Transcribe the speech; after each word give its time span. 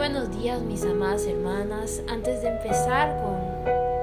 buenos 0.00 0.30
días 0.30 0.62
mis 0.62 0.82
amadas 0.82 1.26
hermanas. 1.26 2.00
Antes 2.08 2.40
de 2.40 2.48
empezar 2.48 3.20
con 3.20 3.36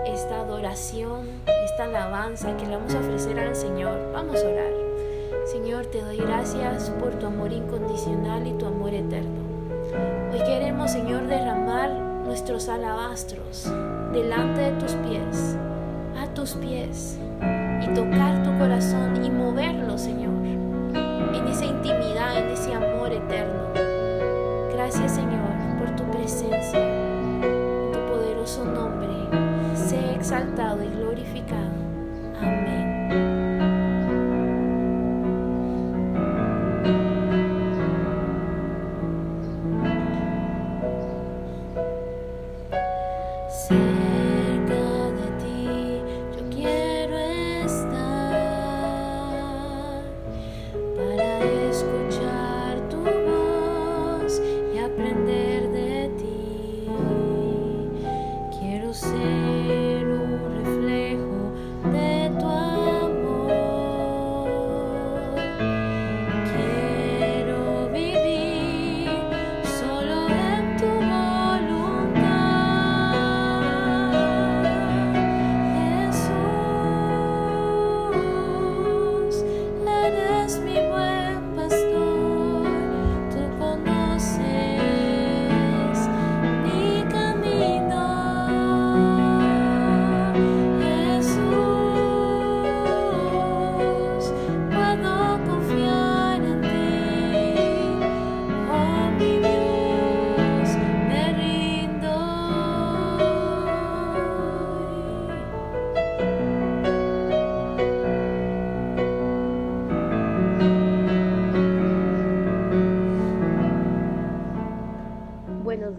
esta 0.06 0.42
adoración, 0.42 1.26
esta 1.66 1.86
alabanza 1.86 2.56
que 2.56 2.68
le 2.68 2.76
vamos 2.76 2.94
a 2.94 3.00
ofrecer 3.00 3.40
al 3.40 3.56
Señor, 3.56 4.12
vamos 4.14 4.36
a 4.36 4.48
orar. 4.48 4.72
Señor, 5.52 5.88
te 5.88 6.04
doy 6.04 6.18
gracias 6.18 6.92
por 7.00 7.18
tu 7.18 7.26
amor 7.26 7.52
incondicional 7.52 8.46
y 8.46 8.54
tu 8.54 8.68
amor 8.68 8.94
eterno. 8.94 9.42
Hoy 10.32 10.38
queremos, 10.46 10.92
Señor, 10.92 11.26
derramar 11.26 11.90
nuestros 11.90 12.70
alabastros 12.70 13.68
delante 14.14 14.62
de 14.62 14.72
tus 14.74 14.92
pies, 14.98 15.58
a 16.16 16.32
tus 16.36 16.52
pies, 16.58 17.18
y 17.82 17.88
tocar 17.96 18.44
tu 18.44 18.56
corazón 18.60 19.26
y 19.26 19.32
moverlo, 19.32 19.98
Señor, 19.98 20.46
en 20.46 21.48
esa 21.48 21.66
intimidad, 21.66 22.38
en 22.38 22.50
ese 22.50 22.72
amor 22.72 23.12
eterno. 23.12 23.64
Gracias, 24.76 25.16
Señor, 25.16 25.37
por 26.28 26.50
tu 26.50 26.57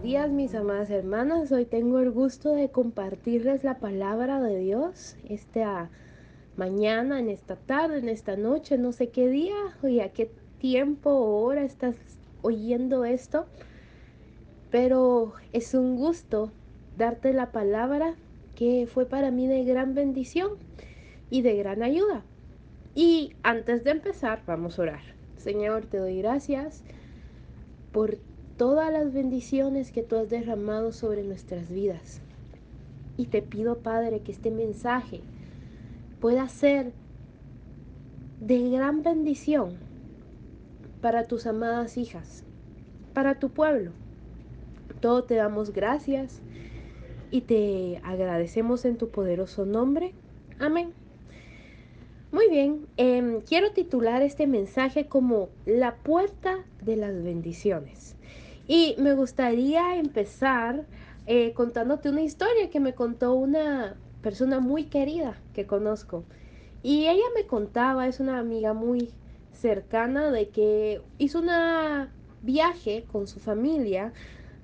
días 0.09 0.31
mis 0.31 0.55
amadas 0.55 0.89
hermanas, 0.89 1.51
hoy 1.51 1.65
tengo 1.65 1.99
el 1.99 2.09
gusto 2.09 2.55
de 2.55 2.71
compartirles 2.71 3.63
la 3.63 3.77
palabra 3.77 4.41
de 4.41 4.57
Dios 4.57 5.15
esta 5.29 5.91
mañana, 6.57 7.19
en 7.19 7.29
esta 7.29 7.57
tarde, 7.57 7.99
en 7.99 8.09
esta 8.09 8.35
noche, 8.35 8.79
no 8.79 8.91
sé 8.91 9.09
qué 9.09 9.29
día 9.29 9.53
y 9.83 9.99
a 9.99 10.11
qué 10.11 10.31
tiempo 10.57 11.11
o 11.11 11.43
hora 11.43 11.61
estás 11.61 11.95
oyendo 12.41 13.05
esto, 13.05 13.45
pero 14.71 15.33
es 15.53 15.75
un 15.75 15.95
gusto 15.95 16.51
darte 16.97 17.31
la 17.31 17.51
palabra 17.51 18.15
que 18.55 18.87
fue 18.91 19.05
para 19.05 19.29
mí 19.29 19.45
de 19.45 19.63
gran 19.63 19.93
bendición 19.93 20.53
y 21.29 21.43
de 21.43 21.55
gran 21.55 21.83
ayuda. 21.83 22.23
Y 22.95 23.33
antes 23.43 23.83
de 23.83 23.91
empezar, 23.91 24.41
vamos 24.47 24.79
a 24.79 24.81
orar. 24.81 25.01
Señor, 25.37 25.85
te 25.85 25.99
doy 25.99 26.17
gracias 26.17 26.83
por 27.91 28.17
todas 28.59 28.91
las 28.91 29.13
bendiciones 29.13 29.93
que 29.93 30.03
tú 30.03 30.17
has 30.17 30.29
derramado 30.29 30.91
sobre 30.91 31.23
nuestras 31.23 31.71
vidas. 31.71 32.19
Y 33.15 33.27
te 33.27 33.41
pido, 33.41 33.77
Padre, 33.77 34.19
que 34.19 34.33
este 34.33 34.51
mensaje 34.51 35.21
pueda 36.19 36.49
ser 36.49 36.91
de 38.41 38.69
gran 38.69 39.01
bendición 39.01 39.77
para 40.99 41.23
tus 41.23 41.47
amadas 41.47 41.97
hijas, 41.97 42.43
para 43.13 43.39
tu 43.39 43.47
pueblo. 43.47 43.91
Todo 44.99 45.23
te 45.23 45.35
damos 45.35 45.71
gracias 45.71 46.41
y 47.31 47.41
te 47.41 48.01
agradecemos 48.03 48.83
en 48.83 48.97
tu 48.97 49.07
poderoso 49.07 49.65
nombre. 49.65 50.11
Amén. 50.59 50.91
Muy 52.33 52.49
bien, 52.49 52.87
em, 52.97 53.39
quiero 53.39 53.71
titular 53.71 54.21
este 54.21 54.47
mensaje 54.47 55.07
como 55.07 55.47
La 55.65 55.95
puerta 55.95 56.65
de 56.83 56.97
las 56.97 57.23
bendiciones. 57.23 58.17
Y 58.69 58.93
me 58.99 59.15
gustaría 59.15 59.95
empezar 59.95 60.85
eh, 61.25 61.53
contándote 61.53 62.07
una 62.07 62.21
historia 62.21 62.69
que 62.69 62.79
me 62.79 62.93
contó 62.93 63.33
una 63.33 63.95
persona 64.21 64.59
muy 64.59 64.83
querida 64.83 65.37
que 65.55 65.65
conozco. 65.65 66.23
Y 66.83 67.07
ella 67.07 67.23
me 67.35 67.47
contaba, 67.47 68.05
es 68.05 68.19
una 68.19 68.37
amiga 68.37 68.73
muy 68.73 69.09
cercana, 69.53 70.29
de 70.29 70.49
que 70.49 71.01
hizo 71.17 71.39
un 71.39 71.49
viaje 72.43 73.05
con 73.11 73.25
su 73.25 73.39
familia 73.39 74.13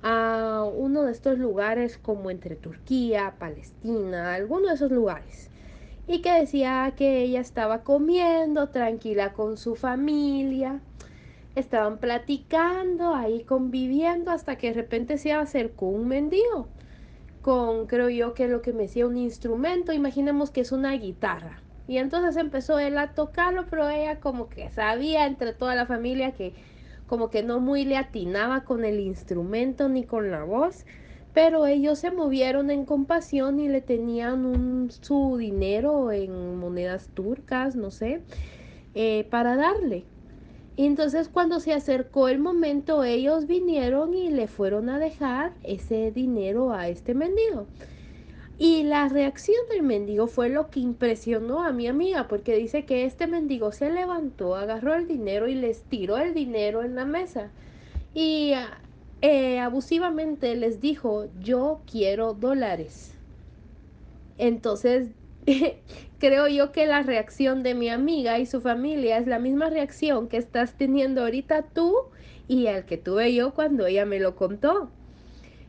a 0.04 0.70
uno 0.72 1.02
de 1.02 1.12
estos 1.12 1.40
lugares 1.40 1.98
como 1.98 2.30
entre 2.30 2.56
Turquía, 2.56 3.34
Palestina, 3.40 4.36
alguno 4.36 4.68
de 4.68 4.76
esos 4.76 4.92
lugares. 4.92 5.50
Y 6.08 6.22
que 6.22 6.32
decía 6.32 6.94
que 6.96 7.24
ella 7.24 7.40
estaba 7.40 7.82
comiendo 7.82 8.70
tranquila 8.70 9.34
con 9.34 9.58
su 9.58 9.76
familia 9.76 10.80
estaban 11.56 11.98
platicando, 12.00 13.16
ahí 13.16 13.44
conviviendo, 13.44 14.32
hasta 14.32 14.58
que 14.58 14.68
de 14.68 14.74
repente 14.74 15.18
se 15.18 15.34
acercó 15.34 15.88
un 15.88 16.08
mendigo 16.08 16.68
con, 17.46 17.86
creo 17.86 18.10
yo, 18.10 18.34
que 18.34 18.48
lo 18.48 18.64
que 18.64 18.74
me 18.74 18.84
decía 18.84 19.06
un 19.06 19.18
instrumento, 19.18 19.94
imaginemos 19.94 20.50
que 20.50 20.62
es 20.62 20.72
una 20.72 20.94
guitarra. 20.94 21.62
Y 21.88 21.98
entonces 22.00 22.38
empezó 22.38 22.80
él 22.80 22.98
a 22.98 23.14
tocarlo, 23.14 23.68
pero 23.70 23.88
ella 23.88 24.20
como 24.20 24.50
que 24.50 24.72
sabía 24.72 25.28
entre 25.28 25.54
toda 25.54 25.76
la 25.76 25.86
familia 25.86 26.32
que 26.32 26.56
como 27.06 27.30
que 27.30 27.44
no 27.44 27.60
muy 27.60 27.86
le 27.86 27.98
atinaba 27.98 28.64
con 28.64 28.84
el 28.84 29.00
instrumento 29.00 29.90
ni 29.90 30.06
con 30.06 30.32
la 30.32 30.44
voz, 30.44 30.86
pero 31.34 31.68
ellos 31.68 32.00
se 32.00 32.10
movieron 32.10 32.72
en 32.72 32.86
compasión 32.86 33.60
y 33.60 33.70
le 33.70 33.82
tenían 33.82 34.46
un, 34.46 34.90
su 34.90 35.38
dinero 35.38 36.12
en 36.12 36.58
monedas 36.58 37.10
turcas, 37.14 37.76
no 37.76 37.92
sé, 37.92 38.24
eh, 38.96 39.28
para 39.30 39.56
darle. 39.56 40.08
Y 40.78 40.86
entonces 40.86 41.30
cuando 41.30 41.60
se 41.60 41.74
acercó 41.74 42.28
el 42.28 42.40
momento, 42.40 43.04
ellos 43.04 43.48
vinieron 43.48 44.14
y 44.14 44.30
le 44.30 44.48
fueron 44.48 44.90
a 44.90 45.00
dejar 45.00 45.54
ese 45.64 46.12
dinero 46.12 46.74
a 46.74 46.90
este 46.90 47.14
mendigo. 47.14 47.68
Y 48.58 48.84
la 48.84 49.10
reacción 49.10 49.58
del 49.70 49.84
mendigo 49.84 50.28
fue 50.28 50.50
lo 50.50 50.70
que 50.70 50.80
impresionó 50.80 51.64
a 51.64 51.72
mi 51.72 51.88
amiga, 51.88 52.28
porque 52.28 52.56
dice 52.56 52.86
que 52.86 53.06
este 53.06 53.28
mendigo 53.28 53.72
se 53.72 53.90
levantó, 53.90 54.56
agarró 54.56 54.96
el 54.96 55.08
dinero 55.08 55.48
y 55.48 55.56
les 55.56 55.82
tiró 55.84 56.18
el 56.18 56.34
dinero 56.34 56.84
en 56.84 56.96
la 56.96 57.06
mesa. 57.06 57.52
Y 58.14 58.54
eh, 59.22 59.60
abusivamente 59.60 60.56
les 60.56 60.80
dijo, 60.80 61.28
yo 61.42 61.82
quiero 61.90 62.34
dólares. 62.34 63.14
Entonces 64.38 65.10
creo 66.20 66.48
yo 66.48 66.72
que 66.72 66.86
la 66.86 67.04
reacción 67.04 67.64
de 67.64 67.76
mi 67.76 67.90
amiga 67.90 68.40
y 68.40 68.46
su 68.46 68.62
familia 68.62 69.18
es 69.18 69.28
la 69.28 69.40
misma 69.40 69.70
reacción 69.70 70.28
que 70.28 70.38
estás 70.38 70.74
teniendo 70.74 71.22
ahorita 71.22 71.64
tú 71.74 71.96
y 72.48 72.68
el 72.68 72.86
que 72.86 72.98
tuve 72.98 73.34
yo 73.34 73.54
cuando 73.54 73.86
ella 73.86 74.06
me 74.06 74.20
lo 74.20 74.36
contó. 74.36 74.90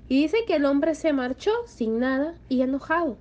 Y 0.09 0.23
dice 0.23 0.39
que 0.47 0.57
el 0.57 0.65
hombre 0.65 0.95
se 0.95 1.13
marchó 1.13 1.51
sin 1.67 1.99
nada 1.99 2.35
y 2.49 2.63
enojado. 2.63 3.17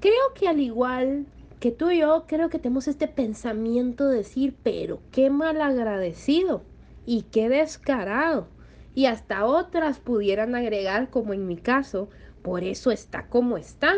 Creo 0.00 0.34
que 0.34 0.48
al 0.48 0.60
igual 0.60 1.26
que 1.60 1.70
tú 1.70 1.90
y 1.90 1.98
yo, 1.98 2.24
creo 2.28 2.50
que 2.50 2.58
tenemos 2.58 2.88
este 2.88 3.08
pensamiento 3.08 4.08
de 4.08 4.18
decir, 4.18 4.54
pero 4.62 5.00
qué 5.10 5.30
mal 5.30 5.60
agradecido 5.60 6.62
y 7.06 7.22
qué 7.22 7.48
descarado. 7.48 8.48
Y 8.94 9.06
hasta 9.06 9.44
otras 9.44 9.98
pudieran 9.98 10.54
agregar, 10.54 11.10
como 11.10 11.34
en 11.34 11.46
mi 11.46 11.56
caso, 11.56 12.08
por 12.42 12.64
eso 12.64 12.90
está 12.90 13.26
como 13.28 13.56
está 13.56 13.94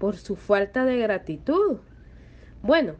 por 0.00 0.16
su 0.16 0.34
falta 0.34 0.84
de 0.84 0.96
gratitud. 0.96 1.76
Bueno, 2.62 2.94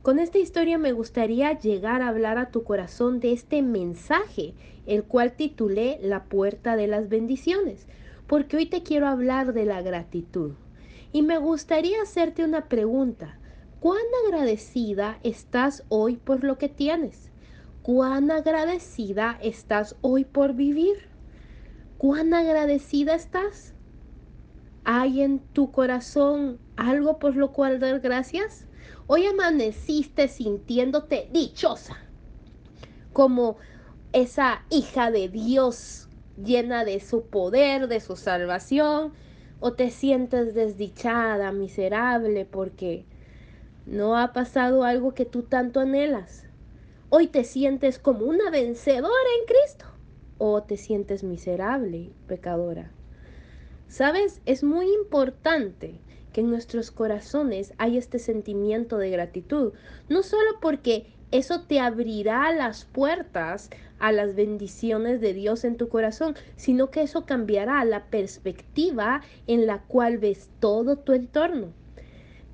Con 0.00 0.20
esta 0.20 0.38
historia 0.38 0.78
me 0.78 0.92
gustaría 0.92 1.58
llegar 1.58 2.00
a 2.00 2.06
hablar 2.06 2.38
a 2.38 2.52
tu 2.52 2.62
corazón 2.62 3.18
de 3.18 3.32
este 3.32 3.60
mensaje, 3.60 4.54
el 4.86 5.02
cual 5.02 5.32
titulé 5.32 5.98
La 6.00 6.26
puerta 6.26 6.76
de 6.76 6.86
las 6.86 7.08
bendiciones, 7.08 7.88
porque 8.28 8.56
hoy 8.56 8.66
te 8.66 8.84
quiero 8.84 9.08
hablar 9.08 9.52
de 9.52 9.64
la 9.64 9.82
gratitud. 9.82 10.52
Y 11.12 11.22
me 11.22 11.38
gustaría 11.38 12.00
hacerte 12.00 12.44
una 12.44 12.68
pregunta. 12.68 13.40
¿Cuán 13.80 14.06
agradecida 14.26 15.18
estás 15.24 15.82
hoy 15.88 16.18
por 16.18 16.44
lo 16.44 16.56
que 16.56 16.68
tienes? 16.68 17.32
¿Cuán 17.82 18.30
agradecida 18.30 19.40
estás 19.42 19.96
hoy 20.02 20.24
por 20.24 20.54
vivir? 20.54 21.08
¿Cuán 21.98 22.32
agradecida 22.32 23.16
estás? 23.16 23.75
¿Hay 24.88 25.20
en 25.20 25.40
tu 25.40 25.72
corazón 25.72 26.60
algo 26.76 27.18
por 27.18 27.34
lo 27.34 27.50
cual 27.50 27.80
dar 27.80 27.98
gracias? 27.98 28.66
Hoy 29.08 29.26
amaneciste 29.26 30.28
sintiéndote 30.28 31.28
dichosa, 31.32 31.96
como 33.12 33.56
esa 34.12 34.62
hija 34.70 35.10
de 35.10 35.28
Dios 35.28 36.08
llena 36.40 36.84
de 36.84 37.00
su 37.00 37.26
poder, 37.26 37.88
de 37.88 37.98
su 37.98 38.14
salvación, 38.14 39.12
o 39.58 39.72
te 39.72 39.90
sientes 39.90 40.54
desdichada, 40.54 41.50
miserable, 41.50 42.44
porque 42.44 43.06
no 43.86 44.16
ha 44.16 44.32
pasado 44.32 44.84
algo 44.84 45.14
que 45.14 45.24
tú 45.24 45.42
tanto 45.42 45.80
anhelas. 45.80 46.44
Hoy 47.08 47.26
te 47.26 47.42
sientes 47.42 47.98
como 47.98 48.24
una 48.24 48.50
vencedora 48.50 49.30
en 49.40 49.46
Cristo, 49.46 49.86
o 50.38 50.62
te 50.62 50.76
sientes 50.76 51.24
miserable, 51.24 52.12
pecadora. 52.28 52.95
Sabes, 53.88 54.40
es 54.46 54.64
muy 54.64 54.92
importante 54.92 56.00
que 56.32 56.40
en 56.40 56.50
nuestros 56.50 56.90
corazones 56.90 57.72
hay 57.78 57.96
este 57.96 58.18
sentimiento 58.18 58.98
de 58.98 59.10
gratitud, 59.10 59.72
no 60.08 60.22
solo 60.22 60.60
porque 60.60 61.06
eso 61.30 61.62
te 61.62 61.80
abrirá 61.80 62.52
las 62.52 62.84
puertas 62.84 63.70
a 63.98 64.12
las 64.12 64.34
bendiciones 64.34 65.20
de 65.20 65.32
Dios 65.32 65.64
en 65.64 65.76
tu 65.76 65.88
corazón, 65.88 66.36
sino 66.56 66.90
que 66.90 67.02
eso 67.02 67.26
cambiará 67.26 67.84
la 67.84 68.04
perspectiva 68.06 69.22
en 69.46 69.66
la 69.66 69.82
cual 69.82 70.18
ves 70.18 70.50
todo 70.60 70.96
tu 70.98 71.12
entorno. 71.12 71.72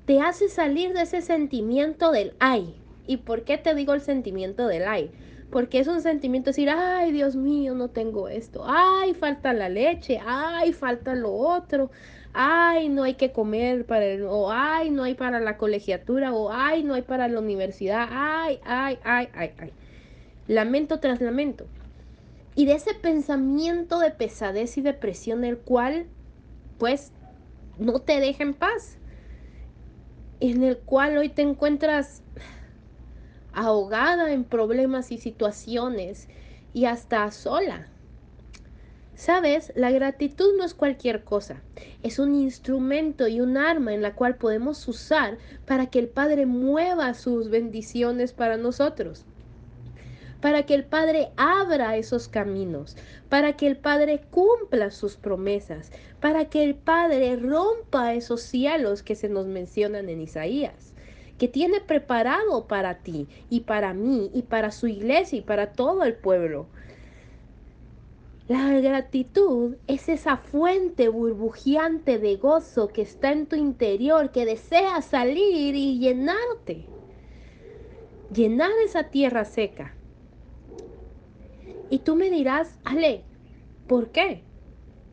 Te 0.05 0.21
hace 0.21 0.49
salir 0.49 0.93
de 0.93 1.03
ese 1.03 1.21
sentimiento 1.21 2.11
del 2.11 2.33
ay. 2.39 2.75
¿Y 3.05 3.17
por 3.17 3.43
qué 3.43 3.57
te 3.57 3.75
digo 3.75 3.93
el 3.93 4.01
sentimiento 4.01 4.67
del 4.67 4.87
ay? 4.87 5.11
Porque 5.53 5.77
es 5.77 5.87
un 5.87 6.01
sentimiento 6.01 6.49
decir, 6.49 6.67
ay 6.71 7.11
Dios 7.11 7.35
mío, 7.35 7.75
no 7.75 7.87
tengo 7.87 8.27
esto, 8.27 8.63
ay 8.65 9.13
falta 9.13 9.53
la 9.53 9.69
leche, 9.69 10.19
ay 10.25 10.73
falta 10.73 11.13
lo 11.13 11.31
otro, 11.31 11.91
ay 12.33 12.89
no 12.89 13.03
hay 13.03 13.13
que 13.13 13.31
comer 13.31 13.85
para 13.85 14.03
el, 14.03 14.23
o 14.23 14.51
ay 14.51 14.89
no 14.89 15.03
hay 15.03 15.13
para 15.13 15.39
la 15.39 15.57
colegiatura, 15.57 16.33
o 16.33 16.51
ay 16.51 16.83
no 16.83 16.95
hay 16.95 17.03
para 17.03 17.27
la 17.27 17.39
universidad, 17.39 18.07
ay, 18.09 18.59
ay, 18.65 18.97
ay, 19.03 19.29
ay, 19.35 19.51
ay. 19.59 19.73
Lamento 20.47 20.99
tras 20.99 21.21
lamento. 21.21 21.67
Y 22.55 22.65
de 22.65 22.73
ese 22.73 22.95
pensamiento 22.95 23.99
de 23.99 24.09
pesadez 24.09 24.75
y 24.79 24.81
depresión, 24.81 25.43
el 25.43 25.59
cual, 25.59 26.07
pues, 26.79 27.11
no 27.77 27.99
te 27.99 28.19
deja 28.19 28.41
en 28.41 28.55
paz, 28.55 28.97
en 30.39 30.63
el 30.63 30.79
cual 30.79 31.15
hoy 31.15 31.29
te 31.29 31.43
encuentras 31.43 32.23
ahogada 33.53 34.31
en 34.31 34.43
problemas 34.43 35.11
y 35.11 35.17
situaciones 35.17 36.27
y 36.73 36.85
hasta 36.85 37.29
sola. 37.31 37.87
Sabes, 39.15 39.71
la 39.75 39.91
gratitud 39.91 40.57
no 40.57 40.63
es 40.63 40.73
cualquier 40.73 41.23
cosa, 41.23 41.61
es 42.01 42.17
un 42.17 42.33
instrumento 42.33 43.27
y 43.27 43.41
un 43.41 43.57
arma 43.57 43.93
en 43.93 44.01
la 44.01 44.15
cual 44.15 44.35
podemos 44.35 44.87
usar 44.87 45.37
para 45.67 45.85
que 45.85 45.99
el 45.99 46.09
Padre 46.09 46.47
mueva 46.47 47.13
sus 47.13 47.49
bendiciones 47.49 48.33
para 48.33 48.57
nosotros, 48.57 49.23
para 50.41 50.65
que 50.65 50.73
el 50.73 50.83
Padre 50.83 51.29
abra 51.37 51.95
esos 51.95 52.27
caminos, 52.27 52.97
para 53.29 53.55
que 53.55 53.67
el 53.67 53.77
Padre 53.77 54.23
cumpla 54.31 54.89
sus 54.89 55.15
promesas, 55.15 55.91
para 56.19 56.45
que 56.45 56.63
el 56.63 56.73
Padre 56.73 57.35
rompa 57.35 58.15
esos 58.15 58.41
cielos 58.41 59.03
que 59.03 59.15
se 59.15 59.29
nos 59.29 59.45
mencionan 59.45 60.09
en 60.09 60.21
Isaías 60.21 60.92
que 61.37 61.47
tiene 61.47 61.81
preparado 61.81 62.67
para 62.67 62.99
ti 62.99 63.27
y 63.49 63.61
para 63.61 63.93
mí 63.93 64.29
y 64.33 64.43
para 64.43 64.71
su 64.71 64.87
iglesia 64.87 65.39
y 65.39 65.41
para 65.41 65.73
todo 65.73 66.03
el 66.03 66.15
pueblo. 66.15 66.67
La 68.47 68.79
gratitud 68.81 69.77
es 69.87 70.09
esa 70.09 70.37
fuente 70.37 71.07
burbujeante 71.07 72.19
de 72.19 72.35
gozo 72.35 72.89
que 72.89 73.01
está 73.01 73.31
en 73.31 73.45
tu 73.47 73.55
interior, 73.55 74.31
que 74.31 74.45
desea 74.45 75.01
salir 75.01 75.75
y 75.75 75.97
llenarte. 75.97 76.85
Llenar 78.33 78.71
esa 78.85 79.05
tierra 79.05 79.45
seca. 79.45 79.95
Y 81.89 81.99
tú 81.99 82.15
me 82.15 82.29
dirás, 82.29 82.79
Ale, 82.83 83.23
¿por 83.87 84.09
qué? 84.09 84.43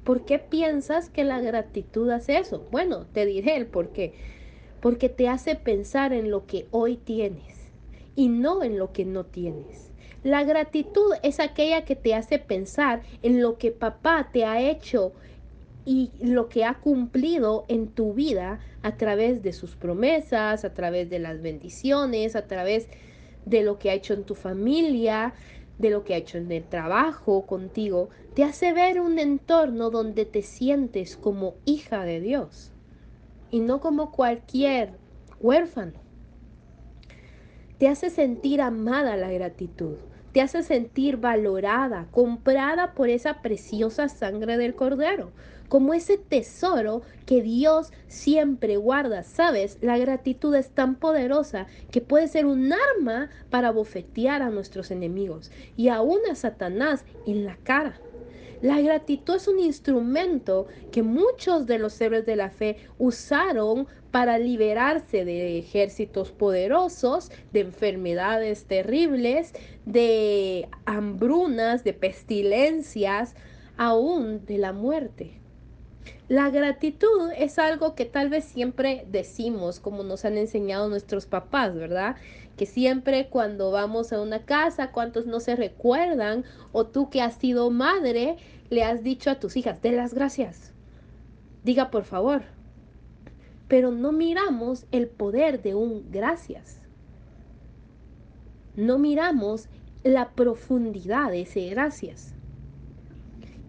¿Por 0.02 0.25
qué 0.25 0.38
piensas 0.38 1.08
que 1.08 1.25
la 1.25 1.40
gratitud 1.40 2.11
hace 2.11 2.38
eso? 2.38 2.66
Bueno, 2.73 3.06
te 3.06 3.26
diré 3.26 3.56
el 3.56 3.66
por 3.66 3.90
qué 3.90 4.39
porque 4.81 5.09
te 5.09 5.29
hace 5.29 5.55
pensar 5.55 6.12
en 6.12 6.31
lo 6.31 6.47
que 6.47 6.67
hoy 6.71 6.97
tienes 6.97 7.71
y 8.17 8.29
no 8.29 8.62
en 8.62 8.79
lo 8.79 8.93
que 8.93 9.05
no 9.05 9.25
tienes. 9.25 9.91
La 10.23 10.44
gratitud 10.44 11.15
es 11.23 11.41
aquella 11.41 11.85
que 11.85 11.97
te 11.97 12.15
hace 12.15 12.38
pensar 12.38 13.03
en 13.23 13.41
lo 13.41 13.56
que 13.56 13.71
papá 13.71 14.29
te 14.32 14.44
ha 14.44 14.61
hecho 14.61 15.12
y 15.87 16.11
lo 16.21 16.49
que 16.49 16.65
ha 16.65 16.75
cumplido 16.75 17.65
en 17.69 17.88
tu 17.88 18.12
vida 18.12 18.61
a 18.82 18.97
través 18.97 19.43
de 19.43 19.53
sus 19.53 19.77
promesas, 19.77 20.65
a 20.65 20.75
través 20.75 21.09
de 21.09 21.19
las 21.19 21.41
bendiciones, 21.41 22.37
a 22.37 22.47
través 22.47 22.88
de 23.47 23.62
lo 23.62 23.79
que 23.79 23.91
ha 23.91 23.94
hecho 23.94 24.12
en 24.12 24.25
tu 24.25 24.35
familia, 24.35 25.33
de 25.79 25.88
lo 25.88 26.05
que 26.05 26.12
ha 26.15 26.19
hecho 26.19 26.37
en 26.37 26.53
el 26.53 26.65
trabajo 26.65 27.47
contigo, 27.47 28.11
te 28.35 28.44
hace 28.44 28.75
ver 28.75 29.00
un 29.00 29.19
entorno 29.19 29.88
donde 29.88 30.26
te 30.26 30.43
sientes 30.43 31.17
como 31.17 31.55
hija 31.65 32.05
de 32.05 32.21
Dios 32.21 32.73
y 33.50 33.61
no 33.61 33.81
como 33.81 34.12
cualquier 34.12 34.93
huérfano. 35.41 35.93
Te 37.79 37.88
hace 37.88 38.11
sentir 38.11 38.61
amada 38.61 39.17
la 39.17 39.31
gratitud, 39.31 39.97
te 40.32 40.41
hace 40.41 40.62
sentir 40.62 41.17
valorada, 41.17 42.06
comprada 42.11 42.94
por 42.94 43.08
esa 43.08 43.41
preciosa 43.43 44.08
sangre 44.08 44.58
del 44.58 44.75
cordero, 44.75 45.32
como 45.69 45.94
ese 45.94 46.19
tesoro 46.19 47.02
que 47.26 47.43
Dios 47.43 47.93
siempre 48.06 48.76
guarda. 48.76 49.23
Sabes, 49.23 49.79
la 49.81 49.97
gratitud 49.97 50.55
es 50.55 50.70
tan 50.70 50.97
poderosa 50.97 51.67
que 51.91 52.00
puede 52.00 52.29
ser 52.29 52.44
un 52.44 52.73
arma 52.73 53.31
para 53.49 53.70
bofetear 53.70 54.43
a 54.43 54.50
nuestros 54.50 54.91
enemigos 54.91 55.50
y 55.76 55.88
aún 55.88 56.19
a 56.31 56.35
Satanás 56.35 57.05
en 57.26 57.47
la 57.47 57.56
cara. 57.56 57.99
La 58.61 58.79
gratitud 58.81 59.37
es 59.37 59.49
un 59.49 59.59
instrumento 59.59 60.67
que 60.90 61.02
muchos 61.02 61.67
de 61.67 61.79
los 61.79 61.99
héroes 61.99 62.26
de 62.26 62.37
la 62.37 62.50
fe 62.50 62.76
usaron 62.99 63.88
para 64.11 64.38
liberarse 64.38 65.25
de 65.25 65.59
ejércitos 65.59 66.31
poderosos, 66.31 67.31
de 67.52 67.61
enfermedades 67.61 68.67
terribles, 68.67 69.55
de 69.87 70.69
hambrunas, 70.85 71.85
de 71.85 71.95
pestilencias, 71.95 73.35
aún 73.79 74.45
de 74.45 74.59
la 74.59 74.75
muerte. 74.75 75.39
La 76.29 76.50
gratitud 76.50 77.31
es 77.37 77.59
algo 77.59 77.95
que 77.95 78.05
tal 78.05 78.29
vez 78.29 78.45
siempre 78.45 79.05
decimos, 79.11 79.81
como 79.81 80.02
nos 80.02 80.25
han 80.25 80.37
enseñado 80.37 80.88
nuestros 80.88 81.26
papás, 81.26 81.75
¿verdad? 81.75 82.17
Que 82.57 82.67
siempre 82.67 83.29
cuando 83.29 83.71
vamos 83.71 84.12
a 84.12 84.21
una 84.21 84.45
casa, 84.45 84.93
¿cuántos 84.93 85.26
no 85.26 85.40
se 85.40 85.57
recuerdan? 85.57 86.45
O 86.73 86.87
tú 86.87 87.11
que 87.11 87.21
has 87.21 87.35
sido 87.35 87.71
madre, 87.71 88.37
le 88.71 88.85
has 88.85 89.02
dicho 89.02 89.31
a 89.31 89.40
tus 89.40 89.57
hijas, 89.57 89.83
de 89.83 89.93
las 89.93 90.14
gracias. 90.14 90.73
Diga 91.64 91.90
por 91.90 92.05
favor. 92.05 92.43
Pero 93.67 93.90
no 93.90 94.12
miramos 94.12 94.87
el 94.93 95.09
poder 95.09 95.62
de 95.62 95.75
un 95.75 96.11
gracias. 96.11 96.81
No 98.76 98.99
miramos 98.99 99.69
la 100.05 100.31
profundidad 100.31 101.31
de 101.31 101.43
ese 101.43 101.69
gracias 101.71 102.35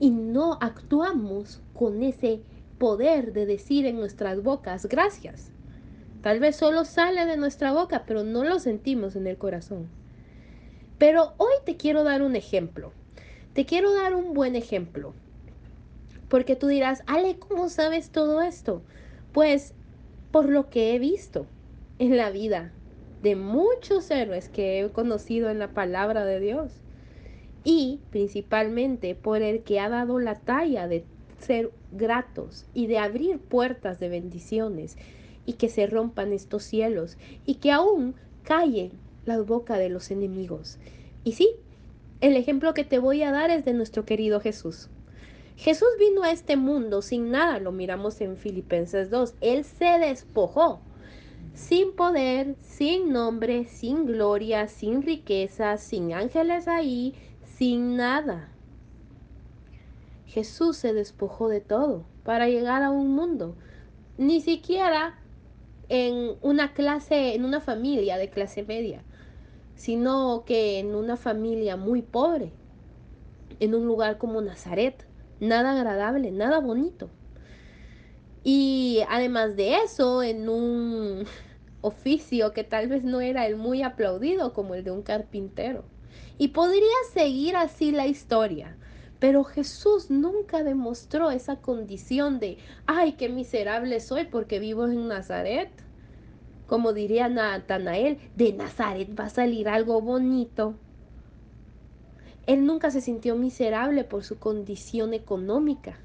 y 0.02 0.10
no 0.10 0.58
actuamos 0.62 1.62
con 1.76 2.02
ese 2.02 2.42
poder 2.80 3.34
de 3.34 3.46
decir 3.46 3.86
en 3.86 3.98
nuestras 3.98 4.42
bocas 4.42 4.88
gracias. 4.88 5.52
Tal 6.24 6.40
vez 6.40 6.56
solo 6.56 6.86
sale 6.86 7.28
de 7.28 7.38
nuestra 7.38 7.72
boca, 7.72 8.04
pero 8.08 8.24
no 8.24 8.44
lo 8.44 8.58
sentimos 8.58 9.16
en 9.16 9.28
el 9.28 9.38
corazón. 9.38 9.88
Pero 10.98 11.36
hoy 11.38 11.54
te 11.68 11.78
quiero 11.78 12.04
dar 12.04 12.24
un 12.24 12.36
ejemplo. 12.36 12.94
Te 13.54 13.68
quiero 13.68 13.94
dar 13.94 14.16
un 14.16 14.34
buen 14.34 14.56
ejemplo. 14.56 15.14
Porque 16.30 16.56
tú 16.56 16.66
dirás, 16.66 17.04
Ale, 17.06 17.38
¿cómo 17.38 17.70
sabes 17.70 18.10
todo 18.10 18.42
esto? 18.42 18.82
Pues 19.32 19.76
por 20.32 20.50
lo 20.50 20.72
que 20.72 20.96
he 20.96 21.00
visto 21.00 21.46
en 22.00 22.18
la 22.18 22.32
vida 22.32 22.72
de 23.22 23.36
muchos 23.36 24.10
héroes 24.10 24.50
que 24.50 24.80
he 24.80 24.90
conocido 24.90 25.52
en 25.52 25.60
la 25.60 25.76
palabra 25.76 26.26
de 26.26 26.40
Dios 26.40 26.82
y 27.64 28.00
principalmente 28.10 29.16
por 29.16 29.42
el 29.42 29.64
que 29.64 29.80
ha 29.80 29.90
dado 29.90 30.20
la 30.20 30.36
talla 30.36 30.88
de 30.88 31.04
ser 31.40 31.72
gratos 31.92 32.66
y 32.74 32.88
de 32.88 32.98
abrir 32.98 33.40
puertas 33.40 34.00
de 34.00 34.10
bendiciones 34.10 34.98
y 35.46 35.54
que 35.54 35.70
se 35.70 35.88
rompan 35.88 36.34
estos 36.34 36.64
cielos 36.64 37.18
y 37.46 37.56
que 37.56 37.72
aún 37.72 38.16
calle 38.44 38.92
la 39.26 39.40
boca 39.42 39.78
de 39.78 39.90
los 39.90 40.12
enemigos. 40.12 40.78
Y 41.24 41.34
sí, 41.34 41.50
el 42.22 42.36
ejemplo 42.36 42.74
que 42.74 42.84
te 42.84 43.00
voy 43.00 43.24
a 43.24 43.32
dar 43.32 43.50
es 43.50 43.66
de 43.66 43.74
nuestro 43.74 44.06
querido 44.06 44.40
Jesús. 44.40 44.90
Jesús 45.58 45.90
vino 46.00 46.24
a 46.24 46.32
este 46.32 46.56
mundo 46.56 47.02
sin 47.02 47.30
nada, 47.30 47.60
lo 47.60 47.72
miramos 47.72 48.22
en 48.22 48.38
Filipenses 48.38 49.10
2. 49.12 49.36
Él 49.42 49.64
se 49.64 50.00
despojó, 50.00 50.82
sin 51.54 51.94
poder, 51.94 52.56
sin 52.62 53.12
nombre, 53.12 53.66
sin 53.66 54.06
gloria, 54.06 54.68
sin 54.68 55.04
riqueza, 55.04 55.78
sin 55.78 56.14
ángeles 56.14 56.68
ahí, 56.68 57.14
sin 57.62 57.96
nada. 57.96 58.50
Jesús 60.26 60.78
se 60.78 60.96
despojó 60.96 61.48
de 61.48 61.62
todo 61.62 62.06
para 62.24 62.48
llegar 62.48 62.82
a 62.82 62.90
un 62.90 63.14
mundo. 63.14 63.56
Ni 64.18 64.42
siquiera 64.42 65.20
en 65.88 66.38
una 66.42 66.74
clase, 66.74 67.36
en 67.36 67.46
una 67.46 67.62
familia 67.62 68.18
de 68.18 68.32
clase 68.32 68.64
media, 68.64 69.04
sino 69.76 70.44
que 70.44 70.80
en 70.80 70.96
una 70.96 71.18
familia 71.18 71.78
muy 71.78 72.02
pobre, 72.02 72.52
en 73.60 73.76
un 73.76 73.86
lugar 73.86 74.18
como 74.18 74.42
Nazaret, 74.42 75.06
nada 75.40 75.74
agradable, 75.74 76.32
nada 76.32 76.62
bonito. 76.62 77.12
Y 78.44 79.02
además 79.08 79.56
de 79.56 79.76
eso, 79.86 80.24
en 80.24 80.50
un 80.50 81.26
oficio 81.82 82.54
que 82.54 82.64
tal 82.64 82.88
vez 82.88 83.04
no 83.04 83.22
era 83.22 83.46
el 83.46 83.56
muy 83.56 83.84
aplaudido 83.84 84.52
como 84.52 84.74
el 84.74 84.84
de 84.84 84.90
un 84.90 85.04
carpintero. 85.04 85.91
Y 86.38 86.50
podría 86.50 86.88
seguir 87.14 87.56
así 87.56 87.92
la 87.92 88.08
historia. 88.08 88.78
Pero 89.20 89.44
Jesús 89.44 90.10
nunca 90.10 90.64
demostró 90.64 91.30
esa 91.30 91.58
condición 91.58 92.40
de, 92.40 92.58
ay, 92.88 93.14
qué 93.14 93.30
miserable 93.30 94.00
soy 94.00 94.26
porque 94.26 94.60
vivo 94.60 94.86
en 94.88 95.08
Nazaret. 95.08 95.70
Como 96.66 96.94
diría 96.94 97.30
Natanael, 97.30 98.18
de 98.36 98.54
Nazaret 98.54 99.10
va 99.20 99.26
a 99.26 99.30
salir 99.30 99.70
algo 99.70 100.02
bonito. 100.02 100.76
Él 102.48 102.66
nunca 102.66 102.90
se 102.90 103.02
sintió 103.02 103.36
miserable 103.36 104.04
por 104.04 104.24
su 104.24 104.40
condición 104.40 105.14
económica. 105.14 106.00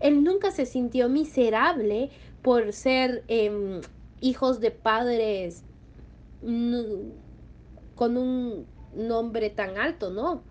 Él 0.00 0.24
nunca 0.24 0.50
se 0.50 0.64
sintió 0.64 1.08
miserable 1.08 2.10
por 2.40 2.72
ser 2.72 3.24
em, 3.28 3.80
hijos 4.20 4.60
de 4.60 4.70
padres 4.70 5.64
con 6.40 8.16
un 8.16 8.66
nombre 8.94 9.50
tan 9.50 9.78
alto, 9.78 10.10
¿no? 10.10 10.42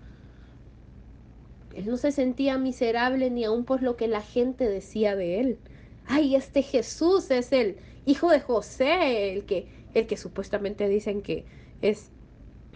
Él 1.75 1.85
no 1.85 1.97
se 1.97 2.11
sentía 2.11 2.57
miserable 2.57 3.29
ni 3.29 3.43
aún 3.43 3.63
por 3.63 3.83
lo 3.83 3.97
que 3.97 4.07
la 4.07 4.21
gente 4.21 4.67
decía 4.67 5.15
de 5.15 5.39
él. 5.39 5.59
Ay, 6.07 6.35
este 6.35 6.63
Jesús 6.63 7.29
es 7.29 7.51
el 7.51 7.77
hijo 8.05 8.31
de 8.31 8.39
José, 8.39 9.33
el 9.33 9.45
que, 9.45 9.67
el 9.93 10.07
que 10.07 10.17
supuestamente 10.17 10.87
dicen 10.87 11.21
que 11.21 11.45
es 11.81 12.11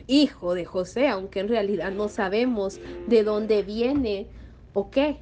hijo 0.07 0.53
de 0.53 0.65
José, 0.65 1.07
aunque 1.07 1.39
en 1.39 1.47
realidad 1.47 1.91
no 1.91 2.09
sabemos 2.09 2.79
de 3.07 3.23
dónde 3.23 3.63
viene 3.63 4.27
o 4.73 4.91
qué. 4.91 5.17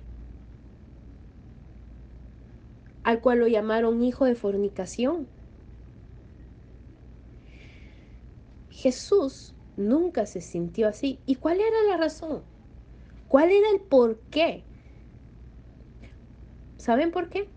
Al 3.04 3.22
cual 3.22 3.40
lo 3.40 3.48
llamaron 3.48 4.04
hijo 4.04 4.26
de 4.26 4.36
fornicación. 4.36 5.28
Jesús 8.70 9.54
nunca 9.80 10.26
se 10.26 10.42
sintió 10.42 10.88
así. 10.88 11.20
¿Y 11.26 11.36
cuál 11.36 11.60
era 11.60 11.84
la 11.90 11.98
razón? 11.98 12.44
¿Cuál 13.28 13.50
era 13.52 13.70
el 13.74 13.80
por 13.82 14.20
qué? 14.30 14.64
¿Saben 16.78 17.12
por 17.12 17.30
qué? 17.30 17.48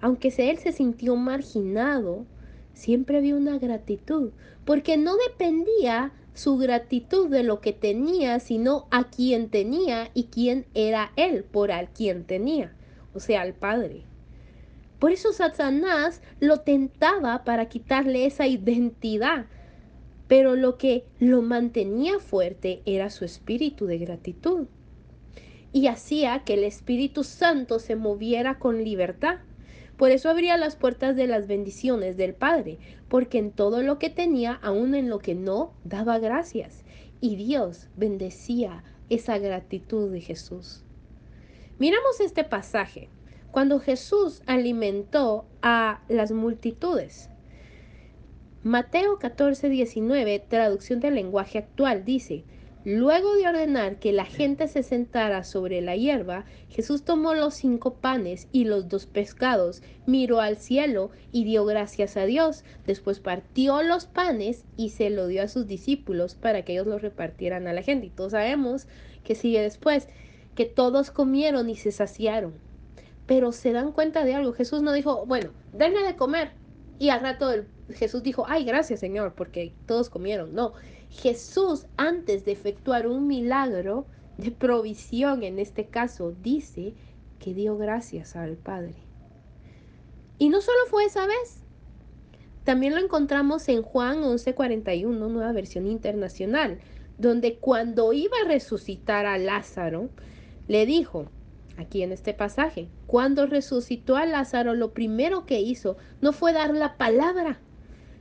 Aunque 0.00 0.32
él 0.36 0.58
se 0.58 0.72
sintió 0.72 1.16
marginado, 1.16 2.26
siempre 2.72 3.18
había 3.18 3.34
una 3.34 3.58
gratitud, 3.58 4.30
porque 4.64 4.96
no 4.96 5.16
dependía 5.16 6.12
su 6.34 6.56
gratitud 6.56 7.28
de 7.28 7.42
lo 7.42 7.60
que 7.60 7.72
tenía, 7.72 8.38
sino 8.38 8.86
a 8.90 9.10
quien 9.10 9.50
tenía 9.50 10.10
y 10.14 10.24
quién 10.24 10.66
era 10.74 11.12
él 11.16 11.42
por 11.42 11.72
al 11.72 11.88
quien 11.88 12.24
tenía, 12.24 12.72
o 13.12 13.18
sea, 13.18 13.40
al 13.40 13.54
Padre. 13.54 14.04
Por 15.00 15.10
eso 15.10 15.32
Satanás 15.32 16.22
lo 16.38 16.60
tentaba 16.60 17.44
para 17.44 17.68
quitarle 17.68 18.26
esa 18.26 18.46
identidad 18.46 19.46
pero 20.28 20.54
lo 20.54 20.78
que 20.78 21.04
lo 21.18 21.42
mantenía 21.42 22.20
fuerte 22.20 22.82
era 22.86 23.10
su 23.10 23.24
espíritu 23.24 23.86
de 23.86 23.98
gratitud 23.98 24.66
y 25.72 25.86
hacía 25.86 26.44
que 26.44 26.54
el 26.54 26.64
Espíritu 26.64 27.24
Santo 27.24 27.78
se 27.78 27.96
moviera 27.96 28.58
con 28.58 28.84
libertad. 28.84 29.38
Por 29.96 30.10
eso 30.10 30.30
abría 30.30 30.56
las 30.56 30.76
puertas 30.76 31.16
de 31.16 31.26
las 31.26 31.46
bendiciones 31.46 32.16
del 32.16 32.34
Padre, 32.34 32.78
porque 33.08 33.38
en 33.38 33.50
todo 33.50 33.82
lo 33.82 33.98
que 33.98 34.10
tenía, 34.10 34.58
aun 34.62 34.94
en 34.94 35.10
lo 35.10 35.18
que 35.18 35.34
no, 35.34 35.72
daba 35.84 36.18
gracias. 36.18 36.84
Y 37.20 37.36
Dios 37.36 37.88
bendecía 37.96 38.84
esa 39.10 39.38
gratitud 39.38 40.10
de 40.10 40.20
Jesús. 40.20 40.84
Miramos 41.78 42.20
este 42.20 42.44
pasaje, 42.44 43.08
cuando 43.50 43.80
Jesús 43.80 44.42
alimentó 44.46 45.46
a 45.62 46.02
las 46.08 46.32
multitudes. 46.32 47.28
Mateo 48.68 49.18
14, 49.18 49.70
19, 49.70 50.44
traducción 50.46 51.00
del 51.00 51.14
lenguaje 51.14 51.56
actual, 51.56 52.04
dice, 52.04 52.44
Luego 52.84 53.34
de 53.34 53.48
ordenar 53.48 53.98
que 53.98 54.12
la 54.12 54.26
gente 54.26 54.68
se 54.68 54.82
sentara 54.82 55.42
sobre 55.42 55.80
la 55.80 55.96
hierba, 55.96 56.44
Jesús 56.68 57.02
tomó 57.02 57.32
los 57.32 57.54
cinco 57.54 57.94
panes 57.94 58.46
y 58.52 58.64
los 58.64 58.90
dos 58.90 59.06
pescados, 59.06 59.82
miró 60.04 60.40
al 60.40 60.58
cielo 60.58 61.10
y 61.32 61.44
dio 61.44 61.64
gracias 61.64 62.18
a 62.18 62.26
Dios. 62.26 62.62
Después 62.86 63.20
partió 63.20 63.82
los 63.82 64.04
panes 64.04 64.66
y 64.76 64.90
se 64.90 65.08
lo 65.08 65.28
dio 65.28 65.44
a 65.44 65.48
sus 65.48 65.66
discípulos 65.66 66.34
para 66.34 66.62
que 66.62 66.74
ellos 66.74 66.86
los 66.86 67.00
repartieran 67.00 67.68
a 67.68 67.72
la 67.72 67.80
gente. 67.80 68.08
Y 68.08 68.10
todos 68.10 68.32
sabemos 68.32 68.86
que 69.24 69.34
sigue 69.34 69.62
después, 69.62 70.08
que 70.54 70.66
todos 70.66 71.10
comieron 71.10 71.70
y 71.70 71.76
se 71.76 71.90
saciaron. 71.90 72.52
Pero 73.24 73.52
se 73.52 73.72
dan 73.72 73.92
cuenta 73.92 74.26
de 74.26 74.34
algo. 74.34 74.52
Jesús 74.52 74.82
no 74.82 74.92
dijo, 74.92 75.24
bueno, 75.24 75.52
denle 75.72 76.02
de 76.02 76.16
comer. 76.16 76.50
Y 76.98 77.10
al 77.10 77.20
rato 77.20 77.50
Jesús 77.90 78.22
dijo, 78.22 78.44
ay, 78.48 78.64
gracias 78.64 79.00
Señor, 79.00 79.34
porque 79.34 79.74
todos 79.86 80.10
comieron. 80.10 80.54
No, 80.54 80.72
Jesús 81.10 81.86
antes 81.96 82.44
de 82.44 82.52
efectuar 82.52 83.06
un 83.06 83.26
milagro 83.26 84.06
de 84.36 84.50
provisión, 84.50 85.42
en 85.42 85.58
este 85.58 85.86
caso, 85.86 86.32
dice 86.32 86.94
que 87.38 87.54
dio 87.54 87.76
gracias 87.76 88.36
al 88.36 88.56
Padre. 88.56 88.94
Y 90.38 90.48
no 90.48 90.60
solo 90.60 90.78
fue 90.88 91.04
esa 91.04 91.26
vez, 91.26 91.64
también 92.64 92.94
lo 92.94 93.00
encontramos 93.00 93.68
en 93.68 93.82
Juan 93.82 94.22
11:41, 94.22 95.28
nueva 95.28 95.52
versión 95.52 95.86
internacional, 95.86 96.78
donde 97.16 97.58
cuando 97.58 98.12
iba 98.12 98.36
a 98.44 98.48
resucitar 98.48 99.26
a 99.26 99.38
Lázaro, 99.38 100.10
le 100.68 100.86
dijo, 100.86 101.30
aquí 101.78 102.02
en 102.02 102.12
este 102.12 102.34
pasaje, 102.34 102.88
cuando 103.06 103.46
resucitó 103.46 104.16
a 104.16 104.26
Lázaro, 104.26 104.74
lo 104.74 104.92
primero 104.92 105.46
que 105.46 105.60
hizo 105.60 105.96
no 106.20 106.32
fue 106.32 106.52
dar 106.52 106.74
la 106.74 106.96
palabra, 106.96 107.60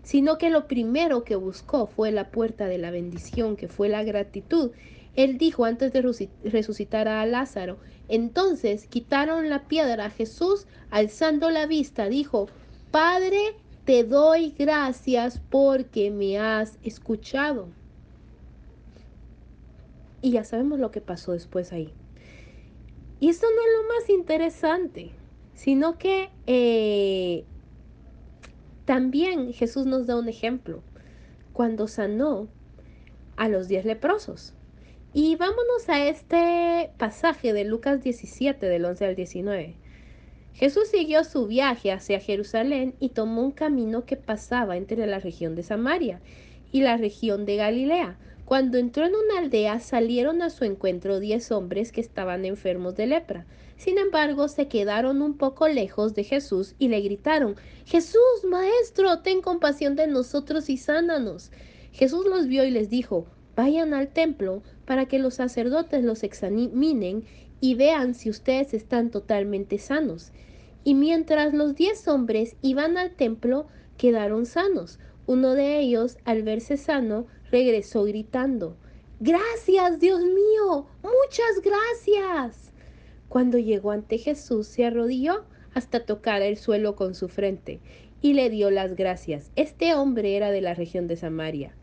sino 0.04 0.38
que 0.38 0.50
lo 0.50 0.68
primero 0.68 1.24
que 1.24 1.36
buscó 1.36 1.88
fue 1.88 2.12
la 2.12 2.30
puerta 2.30 2.68
de 2.68 2.78
la 2.78 2.92
bendición, 2.92 3.58
que 3.58 3.68
fue 3.68 3.90
la 3.90 4.04
gratitud. 4.04 4.72
Él 5.16 5.38
dijo 5.38 5.66
antes 5.66 5.92
de 5.92 6.02
resucitar 6.44 7.08
a 7.08 7.26
Lázaro, 7.26 7.80
entonces 8.08 8.88
quitaron 8.88 9.50
la 9.50 9.68
piedra. 9.68 10.12
Jesús, 10.12 10.68
alzando 10.92 11.50
la 11.50 11.66
vista, 11.66 12.08
dijo, 12.08 12.48
Padre, 12.92 13.56
te 13.84 14.04
doy 14.04 14.54
gracias 14.58 15.42
porque 15.50 16.12
me 16.12 16.38
has 16.38 16.78
escuchado. 16.84 17.70
Y 20.22 20.32
ya 20.32 20.44
sabemos 20.44 20.80
lo 20.80 20.92
que 20.92 21.02
pasó 21.02 21.34
después 21.34 21.74
ahí. 21.74 21.94
Y 23.20 23.30
esto 23.30 23.48
no 23.48 23.62
es 23.62 23.68
lo 23.78 23.96
más 23.96 24.10
interesante, 24.10 25.12
sino 25.54 25.98
que 25.98 26.30
eh, 26.46 27.46
también 28.86 29.54
Jesús 29.54 29.86
nos 29.86 30.06
da 30.06 30.18
un 30.18 30.30
ejemplo 30.30 30.82
cuando 31.54 31.88
sanó 31.88 32.48
a 33.36 33.50
los 33.50 33.68
diez 33.68 33.86
leprosos. 33.86 34.54
Y 35.14 35.36
vámonos 35.36 35.90
a 35.90 36.06
este 36.06 36.92
pasaje 36.98 37.54
de 37.54 37.64
Lucas 37.64 38.04
17, 38.04 38.66
del 38.68 38.86
11 38.86 39.06
al 39.06 39.16
19. 39.16 39.76
Jesús 40.54 40.88
siguió 40.90 41.24
su 41.24 41.48
viaje 41.48 41.92
hacia 41.92 42.20
Jerusalén 42.20 42.96
y 43.00 43.10
tomó 43.10 43.44
un 43.44 43.52
camino 43.52 44.06
que 44.06 44.16
pasaba 44.16 44.78
entre 44.78 45.06
la 45.08 45.20
región 45.20 45.56
de 45.56 45.64
Samaria 45.64 46.20
y 46.72 46.82
la 46.82 46.98
región 46.98 47.46
de 47.46 47.56
Galilea. 47.56 48.18
Cuando 48.48 48.78
entró 48.78 49.06
en 49.06 49.14
una 49.14 49.40
aldea 49.40 49.82
salieron 49.82 50.42
a 50.42 50.50
su 50.50 50.64
encuentro 50.64 51.20
diez 51.20 51.52
hombres 51.52 51.92
que 51.92 52.00
estaban 52.00 52.46
enfermos 52.46 52.96
de 52.96 53.06
lepra. 53.06 53.46
Sin 53.76 53.98
embargo, 53.98 54.48
se 54.48 54.70
quedaron 54.70 55.22
un 55.22 55.38
poco 55.38 55.68
lejos 55.68 56.14
de 56.14 56.24
Jesús 56.24 56.74
y 56.80 56.88
le 56.88 57.02
gritaron, 57.02 57.58
Jesús, 57.84 58.46
Maestro, 58.50 59.20
ten 59.20 59.42
compasión 59.42 59.98
de 59.98 60.08
nosotros 60.08 60.70
y 60.70 60.78
sánanos. 60.78 61.52
Jesús 61.92 62.26
los 62.26 62.48
vio 62.48 62.64
y 62.64 62.72
les 62.72 62.90
dijo, 62.90 63.26
vayan 63.58 63.94
al 63.94 64.08
templo 64.08 64.64
para 64.86 65.08
que 65.08 65.20
los 65.20 65.34
sacerdotes 65.34 66.06
los 66.06 66.24
examinen 66.24 67.26
y 67.60 67.76
vean 67.76 68.14
si 68.14 68.30
ustedes 68.30 68.74
están 68.74 69.12
totalmente 69.12 69.78
sanos. 69.78 70.32
Y 70.86 70.96
mientras 70.96 71.54
los 71.54 71.76
diez 71.76 72.08
hombres 72.08 72.56
iban 72.62 72.98
al 72.98 73.12
templo, 73.12 73.68
quedaron 73.98 74.46
sanos. 74.46 75.00
Uno 75.28 75.54
de 75.56 75.78
ellos, 75.78 76.18
al 76.26 76.42
verse 76.42 76.78
sano, 76.78 77.28
regresó 77.52 78.06
gritando, 78.06 78.78
Gracias, 79.20 80.00
Dios 80.00 80.22
mío, 80.24 80.88
muchas 81.04 81.62
gracias. 81.64 82.72
Cuando 83.28 83.58
llegó 83.58 83.92
ante 83.92 84.20
Jesús, 84.20 84.68
se 84.68 84.86
arrodilló 84.86 85.44
hasta 85.74 86.06
tocar 86.06 86.42
el 86.42 86.56
suelo 86.56 86.96
con 86.96 87.14
su 87.14 87.28
frente 87.28 87.82
y 88.22 88.34
le 88.34 88.50
dio 88.50 88.72
las 88.72 88.96
gracias. 88.96 89.52
Este 89.56 89.94
hombre 89.96 90.38
era 90.38 90.50
de 90.52 90.62
la 90.62 90.74
región 90.74 91.08
de 91.08 91.18
Samaria. 91.18 91.76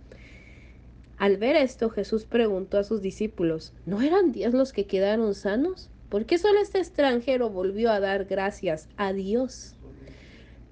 Al 1.18 1.36
ver 1.36 1.56
esto, 1.56 1.90
Jesús 1.90 2.24
preguntó 2.24 2.78
a 2.78 2.84
sus 2.84 3.02
discípulos, 3.02 3.72
¿no 3.84 4.00
eran 4.00 4.32
diez 4.32 4.54
los 4.54 4.72
que 4.72 4.86
quedaron 4.86 5.34
sanos? 5.34 5.90
¿Por 6.08 6.24
qué 6.24 6.38
solo 6.38 6.60
este 6.60 6.78
extranjero 6.78 7.50
volvió 7.50 7.90
a 7.90 8.00
dar 8.00 8.24
gracias 8.24 8.88
a 8.96 9.12
Dios? 9.12 9.74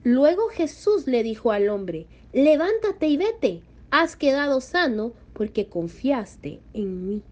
Luego 0.05 0.49
Jesús 0.49 1.07
le 1.07 1.23
dijo 1.23 1.52
al 1.52 1.69
hombre, 1.69 2.07
levántate 2.33 3.09
y 3.09 3.17
vete, 3.17 3.62
has 3.91 4.17
quedado 4.17 4.61
sano 4.61 5.12
porque 5.35 5.69
confiaste 5.69 6.61
en 6.73 7.07
mí. 7.09 7.23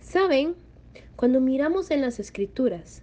¿Saben? 0.00 0.54
Cuando 1.16 1.40
miramos 1.40 1.90
en 1.90 2.00
las 2.00 2.18
escrituras, 2.18 3.02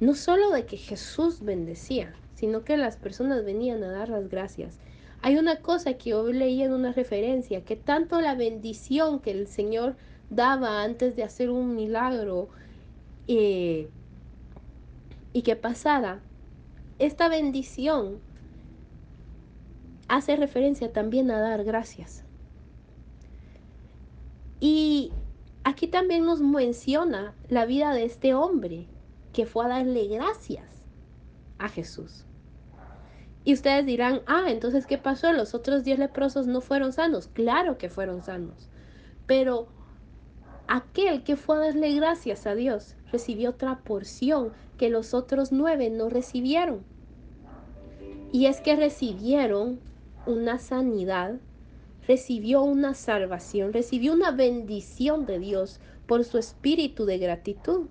no 0.00 0.14
solo 0.14 0.50
de 0.50 0.66
que 0.66 0.76
Jesús 0.76 1.40
bendecía, 1.40 2.14
sino 2.34 2.64
que 2.64 2.76
las 2.76 2.96
personas 2.96 3.44
venían 3.44 3.82
a 3.82 3.90
dar 3.90 4.08
las 4.08 4.28
gracias. 4.28 4.78
Hay 5.22 5.36
una 5.36 5.56
cosa 5.56 5.94
que 5.94 6.12
hoy 6.14 6.34
leí 6.34 6.62
en 6.62 6.72
una 6.72 6.92
referencia, 6.92 7.64
que 7.64 7.76
tanto 7.76 8.20
la 8.20 8.34
bendición 8.34 9.20
que 9.20 9.30
el 9.30 9.46
Señor 9.46 9.96
daba 10.28 10.82
antes 10.82 11.16
de 11.16 11.22
hacer 11.22 11.50
un 11.50 11.74
milagro 11.74 12.48
eh, 13.26 13.88
y 15.32 15.42
que 15.42 15.56
pasara, 15.56 16.20
esta 16.98 17.28
bendición 17.28 18.18
hace 20.16 20.36
referencia 20.36 20.92
también 20.92 21.30
a 21.30 21.40
dar 21.40 21.64
gracias. 21.64 22.24
Y 24.60 25.12
aquí 25.64 25.88
también 25.88 26.24
nos 26.24 26.40
menciona 26.40 27.34
la 27.48 27.66
vida 27.66 27.92
de 27.92 28.04
este 28.04 28.34
hombre 28.34 28.86
que 29.32 29.46
fue 29.46 29.64
a 29.64 29.68
darle 29.68 30.06
gracias 30.06 30.84
a 31.58 31.68
Jesús. 31.68 32.24
Y 33.44 33.52
ustedes 33.52 33.84
dirán, 33.84 34.22
ah, 34.26 34.44
entonces, 34.48 34.86
¿qué 34.86 34.96
pasó? 34.96 35.32
Los 35.32 35.54
otros 35.54 35.84
diez 35.84 35.98
leprosos 35.98 36.46
no 36.46 36.60
fueron 36.60 36.92
sanos. 36.92 37.28
Claro 37.28 37.76
que 37.76 37.90
fueron 37.90 38.22
sanos. 38.22 38.70
Pero 39.26 39.66
aquel 40.66 41.24
que 41.24 41.36
fue 41.36 41.56
a 41.56 41.60
darle 41.60 41.94
gracias 41.94 42.46
a 42.46 42.54
Dios 42.54 42.96
recibió 43.12 43.50
otra 43.50 43.80
porción 43.80 44.52
que 44.78 44.88
los 44.88 45.12
otros 45.12 45.52
nueve 45.52 45.90
no 45.90 46.08
recibieron. 46.08 46.84
Y 48.32 48.46
es 48.46 48.60
que 48.60 48.76
recibieron 48.76 49.80
una 50.26 50.58
sanidad, 50.58 51.40
recibió 52.06 52.62
una 52.62 52.94
salvación, 52.94 53.72
recibió 53.72 54.12
una 54.12 54.30
bendición 54.30 55.26
de 55.26 55.38
Dios 55.38 55.80
por 56.06 56.24
su 56.24 56.38
espíritu 56.38 57.06
de 57.06 57.18
gratitud. 57.18 57.86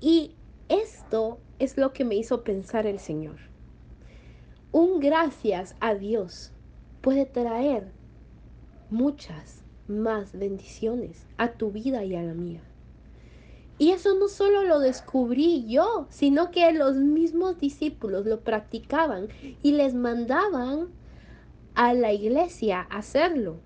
Y 0.00 0.34
esto 0.68 1.38
es 1.58 1.76
lo 1.76 1.92
que 1.92 2.04
me 2.04 2.14
hizo 2.14 2.44
pensar 2.44 2.86
el 2.86 2.98
Señor. 2.98 3.36
Un 4.70 5.00
gracias 5.00 5.74
a 5.80 5.94
Dios 5.94 6.52
puede 7.00 7.24
traer 7.24 7.90
muchas 8.90 9.64
más 9.88 10.32
bendiciones 10.32 11.26
a 11.38 11.52
tu 11.52 11.70
vida 11.70 12.04
y 12.04 12.14
a 12.14 12.22
la 12.22 12.34
mía. 12.34 12.67
Y 13.78 13.90
eso 13.90 14.14
no 14.14 14.28
solo 14.28 14.64
lo 14.64 14.80
descubrí 14.80 15.64
yo, 15.68 16.06
sino 16.10 16.50
que 16.50 16.72
los 16.72 16.96
mismos 16.96 17.58
discípulos 17.58 18.26
lo 18.26 18.40
practicaban 18.40 19.28
y 19.62 19.72
les 19.72 19.94
mandaban 19.94 20.88
a 21.74 21.94
la 21.94 22.12
iglesia 22.12 22.80
hacerlo 22.90 23.60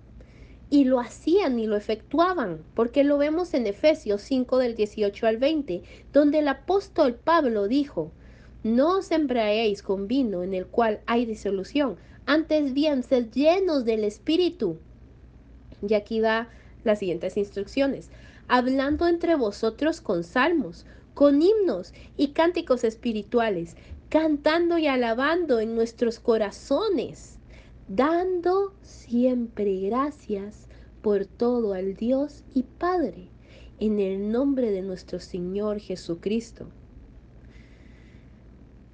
y 0.73 0.85
lo 0.85 0.99
hacían 0.99 1.59
y 1.59 1.67
lo 1.67 1.75
efectuaban, 1.75 2.63
porque 2.73 3.03
lo 3.03 3.19
vemos 3.19 3.53
en 3.53 3.67
Efesios 3.67 4.23
5 4.23 4.57
del 4.57 4.75
18 4.75 5.27
al 5.27 5.37
20, 5.37 5.83
donde 6.11 6.39
el 6.39 6.47
apóstol 6.47 7.13
Pablo 7.13 7.67
dijo, 7.67 8.11
no 8.63 8.97
os 8.97 9.11
embraéis 9.11 9.83
con 9.83 10.07
vino 10.07 10.41
en 10.41 10.55
el 10.55 10.65
cual 10.65 11.01
hay 11.05 11.27
disolución, 11.27 11.97
antes 12.25 12.73
bien 12.73 13.03
sed 13.03 13.29
llenos 13.31 13.85
del 13.85 14.03
Espíritu. 14.03 14.79
Y 15.87 15.93
aquí 15.93 16.19
da 16.21 16.49
las 16.83 16.97
siguientes 16.97 17.37
instrucciones, 17.37 18.09
hablando 18.55 19.07
entre 19.07 19.33
vosotros 19.33 19.99
con 19.99 20.23
salmos, 20.23 20.85
con 21.15 21.41
himnos 21.41 21.91
y 22.17 22.33
cánticos 22.33 22.83
espirituales, 22.83 23.75
cantando 24.09 24.77
y 24.77 24.85
alabando 24.85 25.59
en 25.59 25.73
nuestros 25.73 26.19
corazones 26.19 27.39
dando 27.87 28.75
siempre 28.83 29.79
gracias 29.81 30.67
por 31.01 31.25
todo 31.25 31.73
al 31.73 31.95
Dios 31.95 32.43
y 32.53 32.61
Padre, 32.61 33.29
en 33.79 33.99
el 33.99 34.31
nombre 34.31 34.69
de 34.69 34.83
nuestro 34.83 35.19
Señor 35.19 35.79
Jesucristo. 35.79 36.67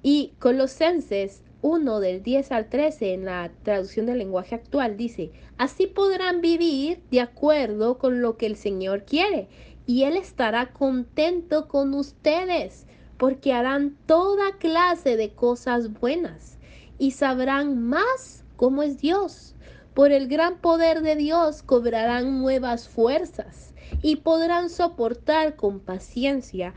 Y 0.02 0.32
Colosenses 0.38 1.42
1 1.62 2.00
del 2.00 2.22
10 2.22 2.52
al 2.52 2.68
13 2.68 3.14
en 3.14 3.24
la 3.26 3.50
traducción 3.62 4.06
del 4.06 4.18
lenguaje 4.18 4.54
actual 4.54 4.96
dice, 4.96 5.30
así 5.58 5.86
podrán 5.86 6.40
vivir 6.40 7.02
de 7.10 7.20
acuerdo 7.20 7.98
con 7.98 8.22
lo 8.22 8.36
que 8.36 8.46
el 8.46 8.56
Señor 8.56 9.04
quiere 9.04 9.48
y 9.86 10.04
Él 10.04 10.16
estará 10.16 10.72
contento 10.72 11.68
con 11.68 11.94
ustedes 11.94 12.86
porque 13.18 13.52
harán 13.52 13.96
toda 14.06 14.56
clase 14.58 15.16
de 15.16 15.30
cosas 15.34 15.92
buenas 15.92 16.58
y 16.98 17.10
sabrán 17.10 17.82
más 17.82 18.44
cómo 18.56 18.82
es 18.82 18.98
Dios. 18.98 19.54
Por 19.92 20.12
el 20.12 20.28
gran 20.28 20.58
poder 20.58 21.02
de 21.02 21.16
Dios 21.16 21.62
cobrarán 21.62 22.40
nuevas 22.40 22.88
fuerzas 22.88 23.74
y 24.00 24.16
podrán 24.16 24.70
soportar 24.70 25.56
con 25.56 25.80
paciencia 25.80 26.72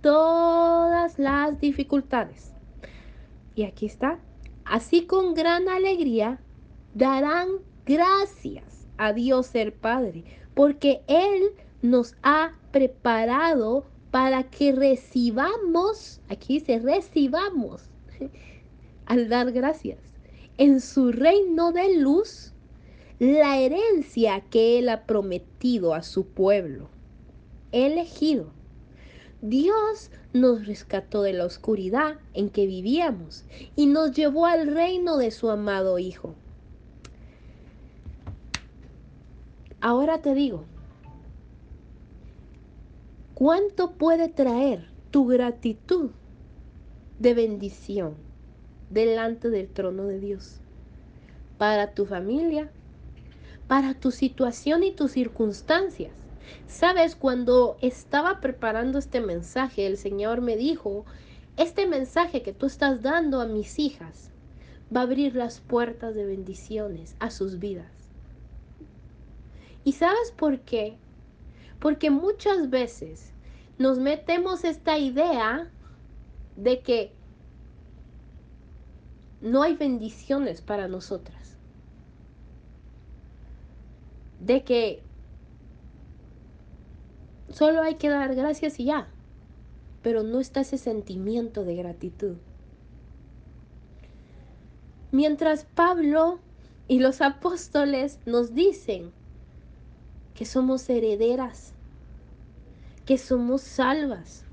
todas 0.00 1.18
las 1.18 1.60
dificultades. 1.60 2.51
Y 3.54 3.64
aquí 3.64 3.86
está. 3.86 4.18
Así 4.64 5.06
con 5.06 5.34
gran 5.34 5.68
alegría 5.68 6.40
darán 6.94 7.48
gracias 7.84 8.86
a 8.96 9.12
Dios 9.12 9.54
el 9.54 9.72
Padre, 9.72 10.24
porque 10.54 11.02
Él 11.08 11.52
nos 11.82 12.14
ha 12.22 12.52
preparado 12.70 13.84
para 14.10 14.44
que 14.44 14.72
recibamos, 14.72 16.20
aquí 16.28 16.60
dice, 16.60 16.78
recibamos 16.78 17.90
al 19.06 19.28
dar 19.28 19.52
gracias 19.52 19.98
en 20.58 20.80
su 20.80 21.12
reino 21.12 21.72
de 21.72 21.96
luz 21.96 22.52
la 23.18 23.58
herencia 23.58 24.40
que 24.50 24.78
Él 24.78 24.88
ha 24.88 25.06
prometido 25.06 25.94
a 25.94 26.02
su 26.02 26.26
pueblo, 26.26 26.88
elegido. 27.70 28.52
Dios 29.42 30.10
nos 30.32 30.66
rescató 30.66 31.22
de 31.22 31.34
la 31.34 31.44
oscuridad 31.44 32.16
en 32.32 32.48
que 32.48 32.66
vivíamos 32.66 33.44
y 33.76 33.86
nos 33.86 34.12
llevó 34.12 34.46
al 34.46 34.66
reino 34.74 35.18
de 35.18 35.30
su 35.30 35.50
amado 35.50 35.98
Hijo. 35.98 36.34
Ahora 39.80 40.22
te 40.22 40.34
digo, 40.34 40.64
¿cuánto 43.34 43.92
puede 43.92 44.28
traer 44.28 44.88
tu 45.10 45.26
gratitud 45.26 46.10
de 47.18 47.34
bendición? 47.34 48.14
delante 48.92 49.48
del 49.50 49.68
trono 49.68 50.04
de 50.04 50.20
Dios. 50.20 50.58
Para 51.58 51.94
tu 51.94 52.04
familia, 52.06 52.70
para 53.66 53.94
tu 53.94 54.10
situación 54.10 54.82
y 54.82 54.92
tus 54.92 55.12
circunstancias. 55.12 56.12
Sabes, 56.66 57.16
cuando 57.16 57.76
estaba 57.80 58.40
preparando 58.40 58.98
este 58.98 59.20
mensaje, 59.20 59.86
el 59.86 59.96
Señor 59.96 60.40
me 60.40 60.56
dijo, 60.56 61.04
este 61.56 61.86
mensaje 61.86 62.42
que 62.42 62.52
tú 62.52 62.66
estás 62.66 63.02
dando 63.02 63.40
a 63.40 63.46
mis 63.46 63.78
hijas 63.78 64.30
va 64.94 65.00
a 65.00 65.04
abrir 65.04 65.34
las 65.34 65.60
puertas 65.60 66.14
de 66.14 66.26
bendiciones 66.26 67.16
a 67.18 67.30
sus 67.30 67.58
vidas. 67.58 67.90
¿Y 69.84 69.92
sabes 69.92 70.32
por 70.36 70.60
qué? 70.60 70.96
Porque 71.78 72.10
muchas 72.10 72.70
veces 72.70 73.32
nos 73.78 73.98
metemos 73.98 74.64
esta 74.64 74.98
idea 74.98 75.68
de 76.56 76.80
que 76.80 77.12
no 79.40 79.62
hay 79.62 79.74
bendiciones 79.74 80.60
para 80.60 80.86
nosotras. 80.88 81.56
De 84.40 84.62
que 84.62 85.02
solo 87.52 87.82
hay 87.82 87.94
que 87.94 88.08
dar 88.08 88.34
gracias 88.34 88.80
y 88.80 88.84
ya, 88.84 89.08
pero 90.02 90.22
no 90.22 90.40
está 90.40 90.60
ese 90.60 90.78
sentimiento 90.78 91.64
de 91.64 91.76
gratitud. 91.76 92.36
Mientras 95.10 95.64
Pablo 95.64 96.40
y 96.88 96.98
los 96.98 97.20
apóstoles 97.20 98.18
nos 98.26 98.54
dicen 98.54 99.12
que 100.34 100.46
somos 100.46 100.88
herederas, 100.88 101.74
que 103.04 103.18
somos 103.18 103.62
salvas, 103.62 104.44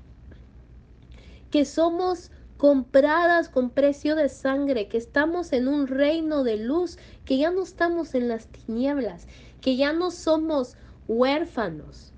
que 1.50 1.64
somos 1.64 2.30
compradas 2.58 3.48
con 3.48 3.70
precio 3.70 4.14
de 4.16 4.28
sangre, 4.28 4.88
que 4.88 4.98
estamos 4.98 5.54
en 5.54 5.66
un 5.66 5.86
reino 5.86 6.44
de 6.44 6.58
luz, 6.58 6.98
que 7.24 7.38
ya 7.38 7.50
no 7.50 7.62
estamos 7.62 8.14
en 8.14 8.28
las 8.28 8.48
tinieblas, 8.48 9.26
que 9.62 9.76
ya 9.76 9.94
no 9.94 10.10
somos 10.10 10.76
huérfanos, 11.08 12.12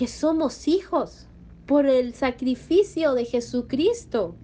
que 0.00 0.06
somos 0.06 0.66
hijos 0.66 1.26
por 1.66 1.84
el 1.84 2.14
sacrificio 2.14 3.12
de 3.12 3.26
Jesucristo. 3.26 4.34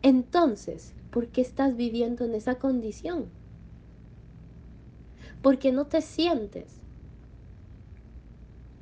Entonces, 0.00 0.94
¿por 1.10 1.26
qué 1.26 1.42
estás 1.42 1.76
viviendo 1.76 2.24
en 2.24 2.34
esa 2.34 2.54
condición? 2.54 3.26
Porque 5.42 5.70
no 5.70 5.84
te 5.86 6.00
sientes 6.00 6.80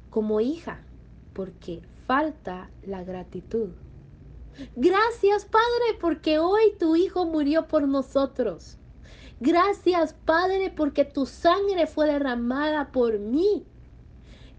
como 0.09 0.40
hija, 0.40 0.85
porque 1.33 1.83
falta 2.07 2.70
la 2.87 3.02
gratitud. 3.02 3.70
Gracias 4.76 5.44
Padre 5.46 5.98
porque 6.00 6.38
hoy 6.38 6.76
tu 6.78 6.94
Hijo 6.94 7.24
murió 7.24 7.66
por 7.66 7.88
nosotros. 7.88 8.78
Gracias 9.40 10.14
Padre 10.24 10.72
porque 10.76 11.04
tu 11.04 11.26
sangre 11.26 11.88
fue 11.88 12.07
derramada 12.07 12.92
por 12.92 13.18
mí. 13.18 13.66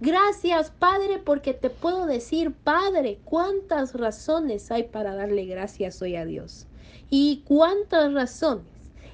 Gracias 0.02 0.72
Padre 0.72 1.20
porque 1.20 1.54
te 1.54 1.70
puedo 1.70 2.06
decir, 2.06 2.54
Padre, 2.54 3.20
cuántas 3.26 3.94
razones 3.94 4.72
hay 4.72 4.84
para 4.84 5.14
darle 5.14 5.46
gracias 5.46 6.02
hoy 6.02 6.16
a 6.16 6.26
Dios. 6.26 6.68
Y 7.10 7.44
cuántas 7.46 8.14
razones 8.14 8.66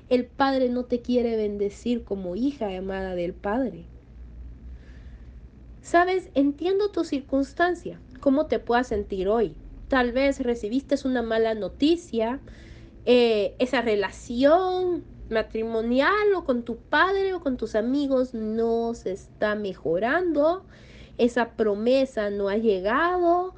el 0.10 0.26
Padre 0.26 0.70
no 0.70 0.86
te 0.86 1.02
quiere 1.02 1.36
bendecir 1.38 2.04
como 2.04 2.36
hija 2.36 2.68
amada 2.78 3.16
del 3.16 3.34
Padre. 3.34 3.86
Sabes, 5.82 6.30
entiendo 6.36 6.90
tu 6.90 7.04
circunstancia 7.04 8.00
cómo 8.20 8.46
te 8.46 8.60
puedas 8.60 8.88
sentir 8.88 9.28
hoy. 9.28 9.56
Tal 9.88 10.12
vez 10.12 10.40
recibiste 10.40 10.96
una 11.06 11.22
mala 11.22 11.56
noticia, 11.56 12.40
eh, 13.06 13.56
esa 13.60 13.82
relación 13.82 15.04
matrimonial 15.30 16.34
o 16.36 16.44
con 16.44 16.64
tu 16.64 16.78
padre 16.78 17.34
o 17.34 17.42
con 17.42 17.58
tus 17.58 17.76
amigos 17.76 18.34
no 18.34 18.94
se 18.94 19.12
está 19.12 19.56
mejorando, 19.56 20.66
esa 21.18 21.52
promesa 21.56 22.30
no 22.30 22.50
ha 22.50 22.58
llegado, 22.58 23.56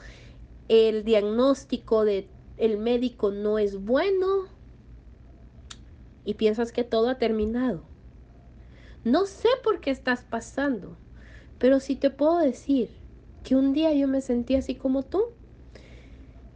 el 0.68 1.04
diagnóstico 1.04 2.06
del 2.06 2.28
el 2.58 2.78
médico 2.78 3.32
no 3.32 3.60
es 3.60 3.84
bueno 3.84 4.48
y 6.26 6.34
piensas 6.34 6.72
que 6.72 6.84
todo 6.84 7.10
ha 7.10 7.20
terminado. 7.20 7.84
No 9.04 9.26
sé 9.26 9.48
por 9.64 9.80
qué 9.80 9.92
estás 9.92 10.24
pasando, 10.24 10.98
pero 11.60 11.80
sí 11.80 11.96
te 11.96 12.10
puedo 12.10 12.40
decir 12.40 12.90
que 13.44 13.56
un 13.56 13.74
día 13.74 13.94
yo 13.94 14.08
me 14.08 14.22
sentí 14.22 14.56
así 14.56 14.76
como 14.76 15.04
tú. 15.04 15.24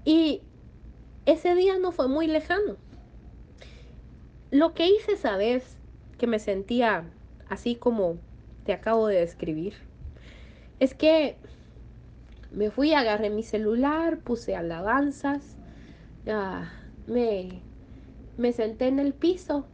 Y 0.03 0.41
ese 1.25 1.55
día 1.55 1.77
no 1.77 1.91
fue 1.91 2.07
muy 2.07 2.27
lejano. 2.27 2.75
Lo 4.51 4.73
que 4.73 4.87
hice 4.87 5.13
esa 5.13 5.37
vez, 5.37 5.77
que 6.17 6.27
me 6.27 6.37
sentía 6.37 7.09
así 7.47 7.75
como 7.75 8.17
te 8.65 8.73
acabo 8.73 9.07
de 9.07 9.21
describir, 9.21 9.73
es 10.79 10.93
que 10.93 11.37
me 12.51 12.69
fui, 12.69 12.93
agarré 12.93 13.29
mi 13.29 13.43
celular, 13.43 14.19
puse 14.19 14.55
alabanzas, 14.55 15.55
me, 17.07 17.61
me 18.37 18.51
senté 18.51 18.87
en 18.87 18.99
el 18.99 19.13
piso 19.13 19.65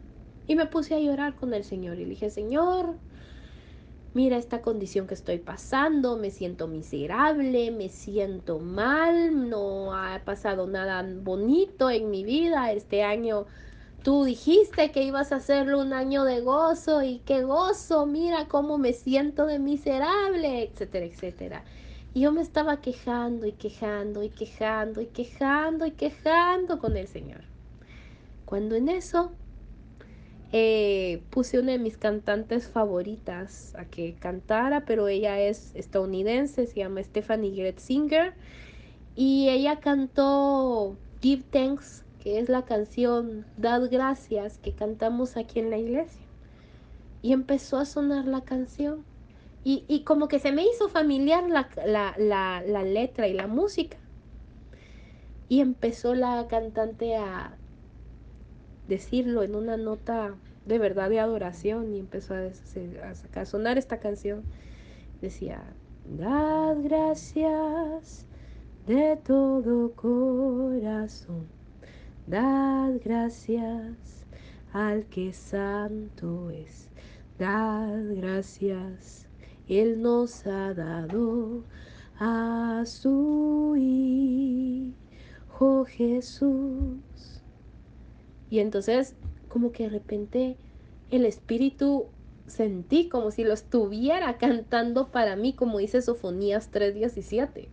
y 0.45 0.55
me 0.55 0.67
puse 0.67 0.93
a 0.93 0.99
llorar 0.99 1.35
con 1.35 1.55
el 1.55 1.63
Señor. 1.63 1.97
Y 1.97 2.03
le 2.03 2.11
dije, 2.11 2.29
Señor, 2.29 2.97
mira 4.13 4.37
esta 4.37 4.61
condición 4.61 5.07
que 5.07 5.15
estoy 5.15 5.39
pasando, 5.39 6.17
me 6.17 6.29
siento 6.29 6.67
miserable, 6.67 7.71
me 7.71 7.89
siento 7.89 8.59
mal, 8.59 9.49
no 9.49 9.95
ha 9.95 10.21
pasado 10.23 10.67
nada 10.67 11.03
bonito 11.23 11.89
en 11.89 12.11
mi 12.11 12.23
vida, 12.23 12.71
este 12.71 13.03
año 13.03 13.47
tú 14.03 14.23
dijiste 14.23 14.91
que 14.91 15.03
ibas 15.03 15.31
a 15.31 15.37
hacerlo 15.37 15.79
un 15.81 15.93
año 15.93 16.23
de 16.23 16.41
gozo 16.41 17.03
y 17.03 17.19
qué 17.19 17.43
gozo, 17.43 18.05
mira 18.05 18.47
cómo 18.47 18.77
me 18.77 18.93
siento 18.93 19.45
de 19.45 19.59
miserable, 19.59 20.63
etcétera, 20.63 21.05
etcétera. 21.05 21.63
Y 22.13 22.21
yo 22.21 22.31
me 22.31 22.41
estaba 22.41 22.81
quejando 22.81 23.45
y 23.45 23.51
quejando 23.53 24.23
y 24.23 24.29
quejando 24.29 25.01
y 25.01 25.07
quejando 25.07 25.85
y 25.85 25.91
quejando 25.91 26.79
con 26.79 26.97
el 26.97 27.07
Señor. 27.07 27.43
Cuando 28.45 28.75
en 28.75 28.89
eso 28.89 29.33
eh, 30.53 31.21
puse 31.29 31.59
una 31.59 31.73
de 31.73 31.79
mis 31.79 31.97
cantantes 31.97 32.69
favoritas 32.69 33.75
a 33.75 33.85
que 33.85 34.15
cantara, 34.15 34.85
pero 34.85 35.09
ella 35.09 35.39
es 35.41 35.75
estadounidense, 35.75 36.67
se 36.67 36.75
llama 36.75 37.03
Stephanie 37.03 37.51
Gretzinger, 37.51 38.33
y 39.15 39.49
ella 39.49 39.79
cantó 39.81 40.97
Give 41.21 41.43
Thanks, 41.51 42.05
que 42.27 42.39
es 42.39 42.49
la 42.49 42.65
canción 42.65 43.45
Dad 43.55 43.87
Gracias 43.89 44.57
que 44.57 44.73
cantamos 44.73 45.37
aquí 45.37 45.61
en 45.61 45.69
la 45.69 45.77
iglesia. 45.77 46.25
Y 47.21 47.31
empezó 47.31 47.77
a 47.77 47.85
sonar 47.85 48.25
la 48.25 48.41
canción. 48.41 49.05
Y, 49.63 49.85
y 49.87 50.03
como 50.03 50.27
que 50.27 50.39
se 50.39 50.51
me 50.51 50.65
hizo 50.65 50.89
familiar 50.89 51.47
la, 51.47 51.69
la, 51.85 52.15
la, 52.17 52.61
la 52.67 52.83
letra 52.83 53.29
y 53.29 53.33
la 53.33 53.47
música. 53.47 53.95
Y 55.47 55.61
empezó 55.61 56.15
la 56.15 56.47
cantante 56.49 57.15
a 57.15 57.55
decirlo 58.89 59.43
en 59.43 59.55
una 59.55 59.77
nota 59.77 60.35
de 60.65 60.79
verdad 60.79 61.09
de 61.09 61.21
adoración 61.21 61.95
y 61.95 61.99
empezó 61.99 62.33
a, 62.33 63.45
sonar 63.45 63.77
esta 63.77 64.01
canción. 64.01 64.43
Decía, 65.21 65.63
dad 66.17 66.75
gracias 66.83 68.25
de 68.85 69.17
todo 69.25 69.93
corazón, 69.93 71.56
dad 72.27 72.99
gracias 73.03 74.25
al 74.73 75.05
que 75.05 75.31
santo 75.31 76.49
es, 76.49 76.89
dad 77.39 78.13
gracias, 78.15 79.27
Él 79.67 80.01
nos 80.01 80.45
ha 80.45 80.73
dado 80.73 81.63
a 82.19 82.83
su 82.85 83.75
Hijo 83.77 85.85
Jesús. 85.85 87.41
Y 88.49 88.59
entonces 88.59 89.15
como 89.47 89.71
que 89.71 89.83
de 89.83 89.89
repente 89.89 90.57
el 91.09 91.25
espíritu 91.25 92.07
sentí 92.45 93.07
como 93.07 93.31
si 93.31 93.45
lo 93.45 93.53
estuviera 93.53 94.37
cantando 94.37 95.11
para 95.11 95.37
mí, 95.37 95.53
como 95.53 95.77
dice 95.77 96.01
Sofonías 96.01 96.71
3:17. 96.71 97.69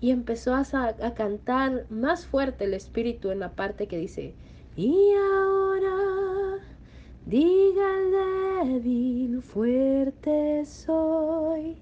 Y 0.00 0.10
empezó 0.10 0.54
a, 0.54 0.64
cantar 1.14 1.86
más 1.90 2.26
fuerte 2.26 2.64
el 2.64 2.74
espíritu 2.74 3.30
en 3.30 3.40
la 3.40 3.52
parte 3.52 3.86
que 3.86 3.98
dice, 3.98 4.34
y 4.76 5.12
ahora 5.14 6.58
diga 7.26 7.98
el 7.98 8.70
débil, 8.80 9.42
fuerte 9.42 10.64
soy, 10.64 11.76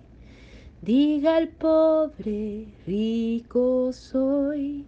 diga 0.82 1.38
el 1.38 1.48
pobre, 1.48 2.66
rico 2.86 3.92
soy 3.92 4.86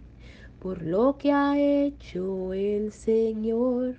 por 0.61 0.83
lo 0.83 1.17
que 1.17 1.31
ha 1.31 1.57
hecho 1.57 2.53
el 2.53 2.91
Señor, 2.91 3.95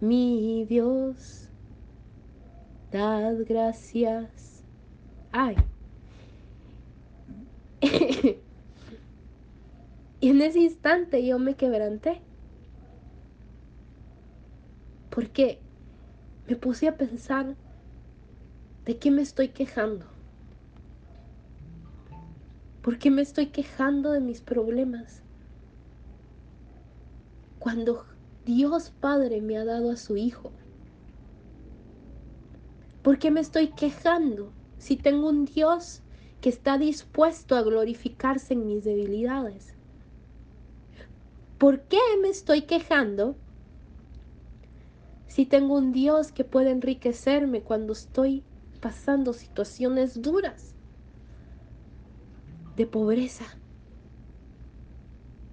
mi 0.00 0.64
Dios. 0.64 1.48
Dad 2.92 3.38
gracias. 3.48 4.62
Ay. 5.32 5.56
en 10.30 10.42
ese 10.42 10.60
instante 10.60 11.24
yo 11.24 11.38
me 11.38 11.54
quebranté. 11.54 12.20
Porque 15.10 15.60
me 16.46 16.56
puse 16.56 16.88
a 16.88 16.96
pensar 16.96 17.56
de 18.84 18.98
qué 18.98 19.10
me 19.10 19.22
estoy 19.22 19.48
quejando. 19.48 20.06
¿Por 22.82 22.98
qué 22.98 23.10
me 23.10 23.22
estoy 23.22 23.46
quejando 23.46 24.12
de 24.12 24.20
mis 24.20 24.40
problemas? 24.40 25.22
cuando 27.58 28.06
Dios 28.46 28.92
Padre 29.00 29.40
me 29.40 29.58
ha 29.58 29.64
dado 29.64 29.90
a 29.90 29.96
su 29.96 30.16
Hijo? 30.16 30.52
¿Por 33.02 33.18
qué 33.18 33.30
me 33.30 33.40
estoy 33.40 33.68
quejando 33.68 34.52
si 34.78 34.96
tengo 34.96 35.28
un 35.28 35.44
Dios 35.44 36.02
que 36.40 36.48
está 36.48 36.78
dispuesto 36.78 37.56
a 37.56 37.62
glorificarse 37.62 38.54
en 38.54 38.66
mis 38.66 38.84
debilidades? 38.84 39.77
¿Por 41.58 41.80
qué 41.82 41.98
me 42.22 42.28
estoy 42.28 42.62
quejando 42.62 43.34
si 45.26 45.44
tengo 45.44 45.76
un 45.76 45.92
Dios 45.92 46.30
que 46.30 46.44
puede 46.44 46.70
enriquecerme 46.70 47.62
cuando 47.62 47.92
estoy 47.92 48.44
pasando 48.80 49.32
situaciones 49.32 50.22
duras 50.22 50.76
de 52.76 52.86
pobreza? 52.86 53.44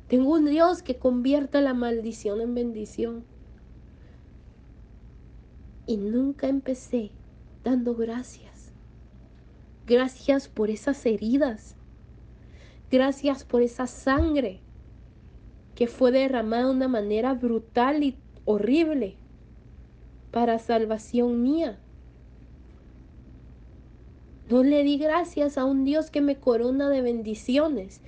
Tengo 0.07 0.33
un 0.33 0.45
Dios 0.45 0.83
que 0.83 0.97
convierte 0.99 1.59
la 1.61 1.73
maldición 1.73 2.39
en 2.39 2.53
bendición. 2.53 3.25
Y 5.87 5.97
nunca 5.97 6.47
empecé 6.47 7.11
dando 7.63 7.95
gracias. 7.95 8.71
Gracias 9.87 10.47
por 10.47 10.69
esas 10.69 11.03
heridas. 11.07 11.75
Gracias 12.91 13.43
por 13.43 13.63
esa 13.63 13.87
sangre 13.87 14.61
que 15.75 15.87
fue 15.87 16.11
derramada 16.11 16.65
de 16.65 16.71
una 16.71 16.87
manera 16.87 17.33
brutal 17.33 18.03
y 18.03 18.17
horrible 18.45 19.15
para 20.31 20.59
salvación 20.59 21.43
mía. 21.43 21.77
No 24.49 24.63
le 24.63 24.83
di 24.83 24.97
gracias 24.97 25.57
a 25.57 25.65
un 25.65 25.85
Dios 25.85 26.11
que 26.11 26.21
me 26.21 26.37
corona 26.37 26.89
de 26.89 27.01
bendiciones 27.01 28.01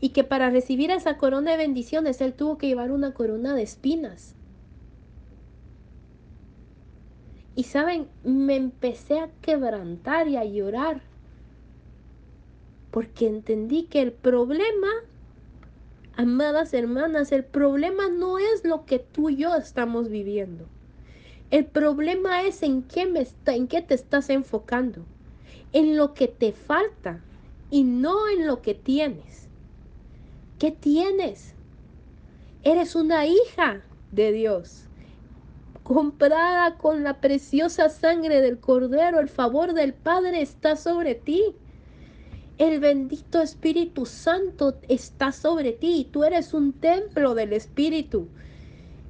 y 0.00 0.10
que 0.10 0.24
para 0.24 0.50
recibir 0.50 0.90
esa 0.90 1.18
corona 1.18 1.52
de 1.52 1.56
bendiciones 1.58 2.20
Él 2.20 2.34
tuvo 2.34 2.58
que 2.58 2.68
llevar 2.68 2.92
una 2.92 3.14
corona 3.14 3.54
de 3.54 3.62
espinas. 3.62 4.34
Y 7.54 7.64
saben, 7.64 8.08
me 8.24 8.56
empecé 8.56 9.18
a 9.18 9.28
quebrantar 9.42 10.28
y 10.28 10.36
a 10.36 10.44
llorar 10.44 11.02
porque 12.92 13.26
entendí 13.26 13.84
que 13.84 14.02
el 14.02 14.12
problema, 14.12 14.88
amadas 16.16 16.74
hermanas, 16.74 17.32
el 17.32 17.44
problema 17.44 18.08
no 18.08 18.38
es 18.38 18.64
lo 18.64 18.84
que 18.84 18.98
tú 18.98 19.30
y 19.30 19.36
yo 19.36 19.54
estamos 19.54 20.08
viviendo. 20.08 20.66
El 21.50 21.66
problema 21.66 22.42
es 22.42 22.62
en 22.62 22.82
qué, 22.82 23.06
me 23.06 23.20
está, 23.20 23.54
en 23.54 23.68
qué 23.68 23.82
te 23.82 23.94
estás 23.94 24.30
enfocando, 24.30 25.04
en 25.72 25.96
lo 25.96 26.14
que 26.14 26.28
te 26.28 26.52
falta 26.52 27.20
y 27.70 27.84
no 27.84 28.28
en 28.28 28.46
lo 28.46 28.62
que 28.62 28.74
tienes. 28.74 29.48
¿Qué 30.58 30.70
tienes? 30.70 31.54
Eres 32.62 32.94
una 32.94 33.26
hija 33.26 33.82
de 34.12 34.32
Dios, 34.32 34.84
comprada 35.82 36.76
con 36.76 37.02
la 37.02 37.20
preciosa 37.20 37.88
sangre 37.88 38.40
del 38.40 38.60
Cordero. 38.60 39.18
El 39.18 39.28
favor 39.28 39.74
del 39.74 39.92
Padre 39.92 40.40
está 40.40 40.76
sobre 40.76 41.14
ti. 41.14 41.56
El 42.62 42.78
bendito 42.78 43.42
Espíritu 43.42 44.06
Santo 44.06 44.78
está 44.86 45.32
sobre 45.32 45.72
ti. 45.72 46.08
Tú 46.12 46.22
eres 46.22 46.54
un 46.54 46.72
templo 46.72 47.34
del 47.34 47.52
Espíritu. 47.54 48.28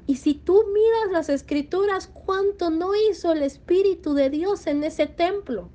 Y 0.06 0.16
si 0.16 0.32
tú 0.32 0.64
miras 0.72 1.12
las 1.12 1.28
escrituras, 1.28 2.06
¿cuánto 2.06 2.70
no 2.70 2.92
hizo 2.94 3.30
el 3.30 3.42
Espíritu 3.42 4.14
de 4.14 4.30
Dios 4.30 4.66
en 4.66 4.82
ese 4.84 5.06
templo? 5.06 5.68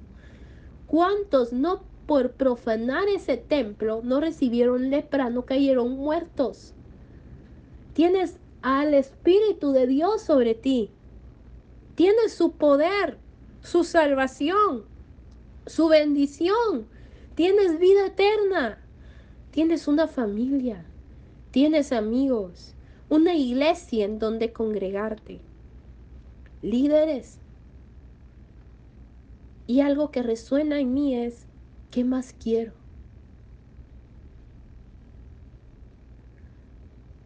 ¿Cuántos 0.87 1.53
no 1.53 1.83
por 2.07 2.31
profanar 2.31 3.09
ese 3.09 3.37
templo 3.37 4.01
no 4.03 4.21
recibieron 4.21 4.89
lepra, 4.89 5.29
no 5.29 5.45
cayeron 5.45 5.91
muertos? 5.91 6.73
Tienes 7.93 8.39
al 8.63 8.95
Espíritu 8.95 9.71
de 9.71 9.85
Dios 9.85 10.23
sobre 10.23 10.55
ti. 10.55 10.89
Tienes 11.93 12.33
su 12.33 12.53
poder, 12.53 13.19
su 13.61 13.83
salvación, 13.83 14.85
su 15.67 15.89
bendición 15.89 16.96
Tienes 17.37 17.77
vida 17.77 18.07
eterna. 18.07 18.79
Tienes 19.51 19.87
una 19.87 20.07
familia. 20.07 20.83
Tienes 21.51 21.91
amigos. 21.91 22.73
Una 23.09 23.35
iglesia 23.35 24.05
en 24.05 24.17
donde 24.17 24.51
congregarte. 24.51 25.39
Líderes. 26.63 27.37
Y 29.67 29.81
algo 29.81 30.09
que 30.09 30.23
resuena 30.23 30.79
en 30.79 30.95
mí 30.95 31.13
es, 31.13 31.45
¿qué 31.91 32.03
más 32.03 32.33
quiero? 32.33 32.73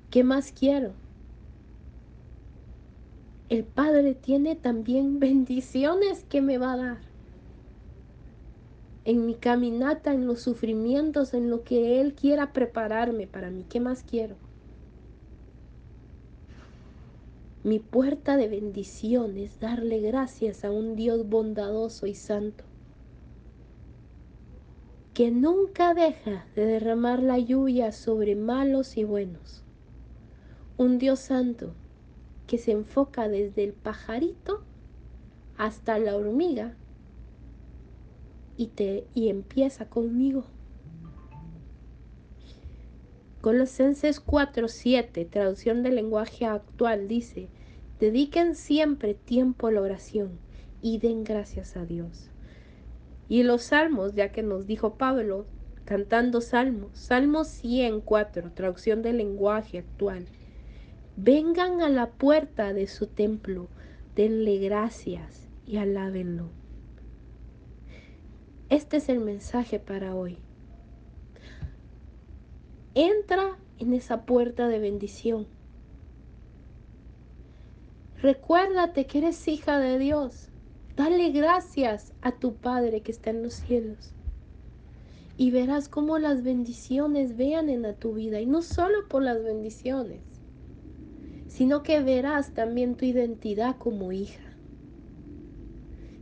¿Qué 0.09 0.25
más 0.25 0.51
quiero? 0.51 0.91
El 3.47 3.63
Padre 3.63 4.13
tiene 4.13 4.57
también 4.57 5.21
bendiciones 5.21 6.25
que 6.25 6.41
me 6.41 6.57
va 6.57 6.73
a 6.73 6.77
dar 6.77 7.10
en 9.03 9.25
mi 9.25 9.35
caminata, 9.35 10.13
en 10.13 10.27
los 10.27 10.41
sufrimientos, 10.41 11.33
en 11.33 11.49
lo 11.49 11.63
que 11.63 12.01
Él 12.01 12.13
quiera 12.13 12.53
prepararme 12.53 13.27
para 13.27 13.49
mí. 13.49 13.65
¿Qué 13.67 13.79
más 13.79 14.03
quiero? 14.03 14.35
Mi 17.63 17.79
puerta 17.79 18.37
de 18.37 18.47
bendición 18.47 19.37
es 19.37 19.59
darle 19.59 19.99
gracias 20.01 20.65
a 20.65 20.71
un 20.71 20.95
Dios 20.95 21.29
bondadoso 21.29 22.07
y 22.07 22.15
santo, 22.15 22.63
que 25.13 25.29
nunca 25.29 25.93
deja 25.93 26.45
de 26.55 26.65
derramar 26.65 27.21
la 27.21 27.37
lluvia 27.37 27.91
sobre 27.91 28.35
malos 28.35 28.97
y 28.97 29.03
buenos. 29.03 29.63
Un 30.77 30.97
Dios 30.97 31.19
santo 31.19 31.73
que 32.47 32.57
se 32.57 32.71
enfoca 32.71 33.29
desde 33.29 33.63
el 33.63 33.73
pajarito 33.73 34.63
hasta 35.57 35.99
la 35.99 36.15
hormiga 36.15 36.75
y, 38.61 38.67
te, 38.67 39.07
y 39.15 39.29
empieza 39.29 39.89
conmigo. 39.89 40.43
Colosenses 43.41 44.23
4:7, 44.23 45.27
traducción 45.27 45.81
del 45.81 45.95
lenguaje 45.95 46.45
actual, 46.45 47.07
dice, 47.07 47.49
dediquen 47.99 48.53
siempre 48.53 49.15
tiempo 49.15 49.65
a 49.65 49.71
la 49.71 49.81
oración 49.81 50.37
y 50.79 50.99
den 50.99 51.23
gracias 51.23 51.75
a 51.75 51.85
Dios. 51.85 52.29
Y 53.27 53.41
los 53.41 53.63
salmos, 53.63 54.13
ya 54.13 54.31
que 54.31 54.43
nos 54.43 54.67
dijo 54.67 54.93
Pablo, 54.93 55.47
cantando 55.83 56.39
salmos, 56.39 56.91
Salmo 56.93 57.45
104, 57.45 58.51
traducción 58.51 59.01
del 59.01 59.17
lenguaje 59.17 59.79
actual, 59.79 60.27
vengan 61.17 61.81
a 61.81 61.89
la 61.89 62.11
puerta 62.11 62.73
de 62.73 62.85
su 62.85 63.07
templo, 63.07 63.69
denle 64.15 64.59
gracias 64.59 65.49
y 65.65 65.77
alábenlo. 65.77 66.60
Este 68.71 68.95
es 68.95 69.09
el 69.09 69.19
mensaje 69.19 69.79
para 69.79 70.15
hoy. 70.15 70.37
Entra 72.95 73.57
en 73.79 73.93
esa 73.93 74.25
puerta 74.25 74.69
de 74.69 74.79
bendición. 74.79 75.45
Recuérdate 78.21 79.07
que 79.07 79.17
eres 79.17 79.45
hija 79.49 79.77
de 79.77 79.99
Dios. 79.99 80.47
Dale 80.95 81.31
gracias 81.31 82.13
a 82.21 82.31
tu 82.31 82.55
Padre 82.55 83.01
que 83.01 83.11
está 83.11 83.31
en 83.31 83.43
los 83.43 83.55
cielos. 83.55 84.13
Y 85.35 85.51
verás 85.51 85.89
cómo 85.89 86.17
las 86.17 86.41
bendiciones 86.41 87.35
vean 87.35 87.67
en 87.67 87.93
tu 87.95 88.13
vida. 88.13 88.39
Y 88.39 88.45
no 88.45 88.61
solo 88.61 89.05
por 89.09 89.21
las 89.21 89.43
bendiciones, 89.43 90.21
sino 91.49 91.83
que 91.83 92.01
verás 92.01 92.53
también 92.53 92.95
tu 92.95 93.03
identidad 93.03 93.75
como 93.77 94.13
hija. 94.13 94.55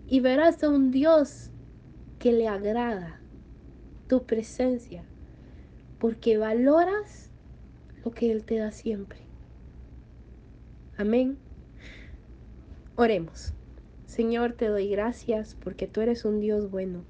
Y 0.08 0.20
verás 0.22 0.64
a 0.64 0.70
un 0.70 0.90
Dios 0.90 1.52
que 2.19 2.34
le 2.34 2.47
agrada 2.47 3.19
tu 4.08 4.25
presencia, 4.25 5.03
porque 5.99 6.38
valoras 6.38 7.32
lo 8.03 8.12
que 8.12 8.32
Él 8.32 8.43
te 8.43 8.58
da 8.58 8.71
siempre. 8.71 9.19
Amén. 10.97 11.38
Oremos. 12.97 13.53
Señor, 14.05 14.53
te 14.53 14.67
doy 14.67 14.89
gracias 14.89 15.55
porque 15.55 15.88
tú 15.88 16.01
eres 16.01 16.25
un 16.25 16.41
Dios 16.41 16.69
bueno. 16.69 17.05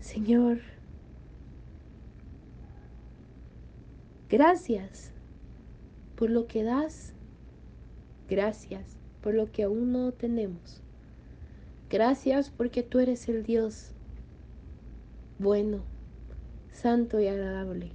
Señor, 0.00 0.58
gracias 4.28 5.12
por 6.16 6.30
lo 6.30 6.48
que 6.48 6.64
das. 6.64 7.14
Gracias 8.28 8.96
por 9.20 9.34
lo 9.34 9.52
que 9.52 9.62
aún 9.62 9.92
no 9.92 10.10
tenemos. 10.10 10.82
Gracias 11.92 12.48
porque 12.48 12.82
tú 12.82 13.00
eres 13.00 13.28
el 13.28 13.42
Dios 13.42 13.90
bueno, 15.38 15.82
santo 16.72 17.20
y 17.20 17.26
agradable. 17.26 17.90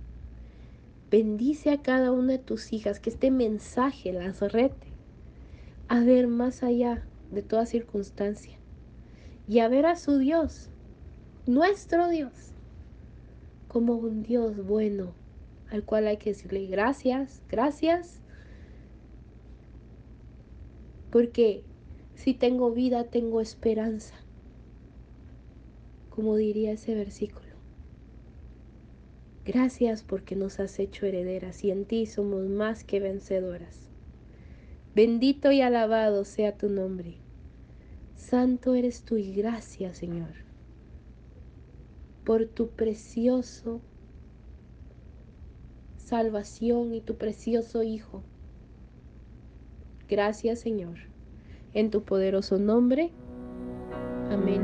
Bendice 1.10 1.71
a 1.71 1.81
cada 1.81 2.12
una 2.12 2.33
de 2.33 2.38
tus 2.38 2.73
hijas, 2.73 2.99
que 2.99 3.10
este 3.10 3.31
mensaje 3.31 4.13
las 4.13 4.39
rete 4.39 4.88
a 5.88 6.01
ver 6.01 6.27
más 6.27 6.62
allá 6.62 7.07
de 7.31 7.41
toda 7.41 7.65
circunstancia 7.65 8.60
y 9.47 9.60
a 9.60 9.67
ver 9.67 9.88
a 9.88 9.95
su 9.95 10.19
Dios, 10.19 10.69
nuestro 11.47 12.07
Dios, 12.07 12.51
como 13.67 13.95
un 13.95 14.21
Dios 14.21 14.63
bueno 14.63 15.15
al 15.71 15.83
cual 15.83 16.05
hay 16.05 16.17
que 16.17 16.29
decirle 16.29 16.67
gracias, 16.67 17.41
gracias, 17.49 18.19
porque 21.10 21.63
si 22.17 22.34
tengo 22.34 22.71
vida, 22.71 23.03
tengo 23.03 23.41
esperanza. 23.41 24.15
Como 26.10 26.36
diría 26.36 26.71
ese 26.71 26.95
versículo. 26.95 27.45
Gracias 29.45 30.01
porque 30.01 30.36
nos 30.36 30.60
has 30.60 30.80
hecho 30.80 31.06
herederas 31.06 31.63
y 31.63 31.69
en 31.69 31.86
ti 31.86 32.08
somos 32.08 32.47
más 32.47 32.84
que 32.84 32.99
vencedoras. 32.99 33.91
Bendito 34.95 35.51
y 35.51 35.62
alabado 35.62 36.25
sea 36.25 36.58
tu 36.58 36.69
nombre. 36.69 37.19
Santo 38.15 38.73
eres 38.73 39.03
tú 39.03 39.17
y 39.17 39.32
gracias, 39.36 39.97
Señor, 39.97 40.34
por 42.25 42.47
tu 42.47 42.69
precioso 42.71 43.80
salvación 45.97 46.95
y 46.95 47.01
tu 47.01 47.15
precioso 47.15 47.84
Hijo. 47.84 48.23
Gracias, 50.08 50.60
Señor 50.62 50.97
en 51.77 51.91
tu 51.91 52.01
poderoso 52.03 52.57
nombre. 52.57 53.11
Amén. 54.31 54.63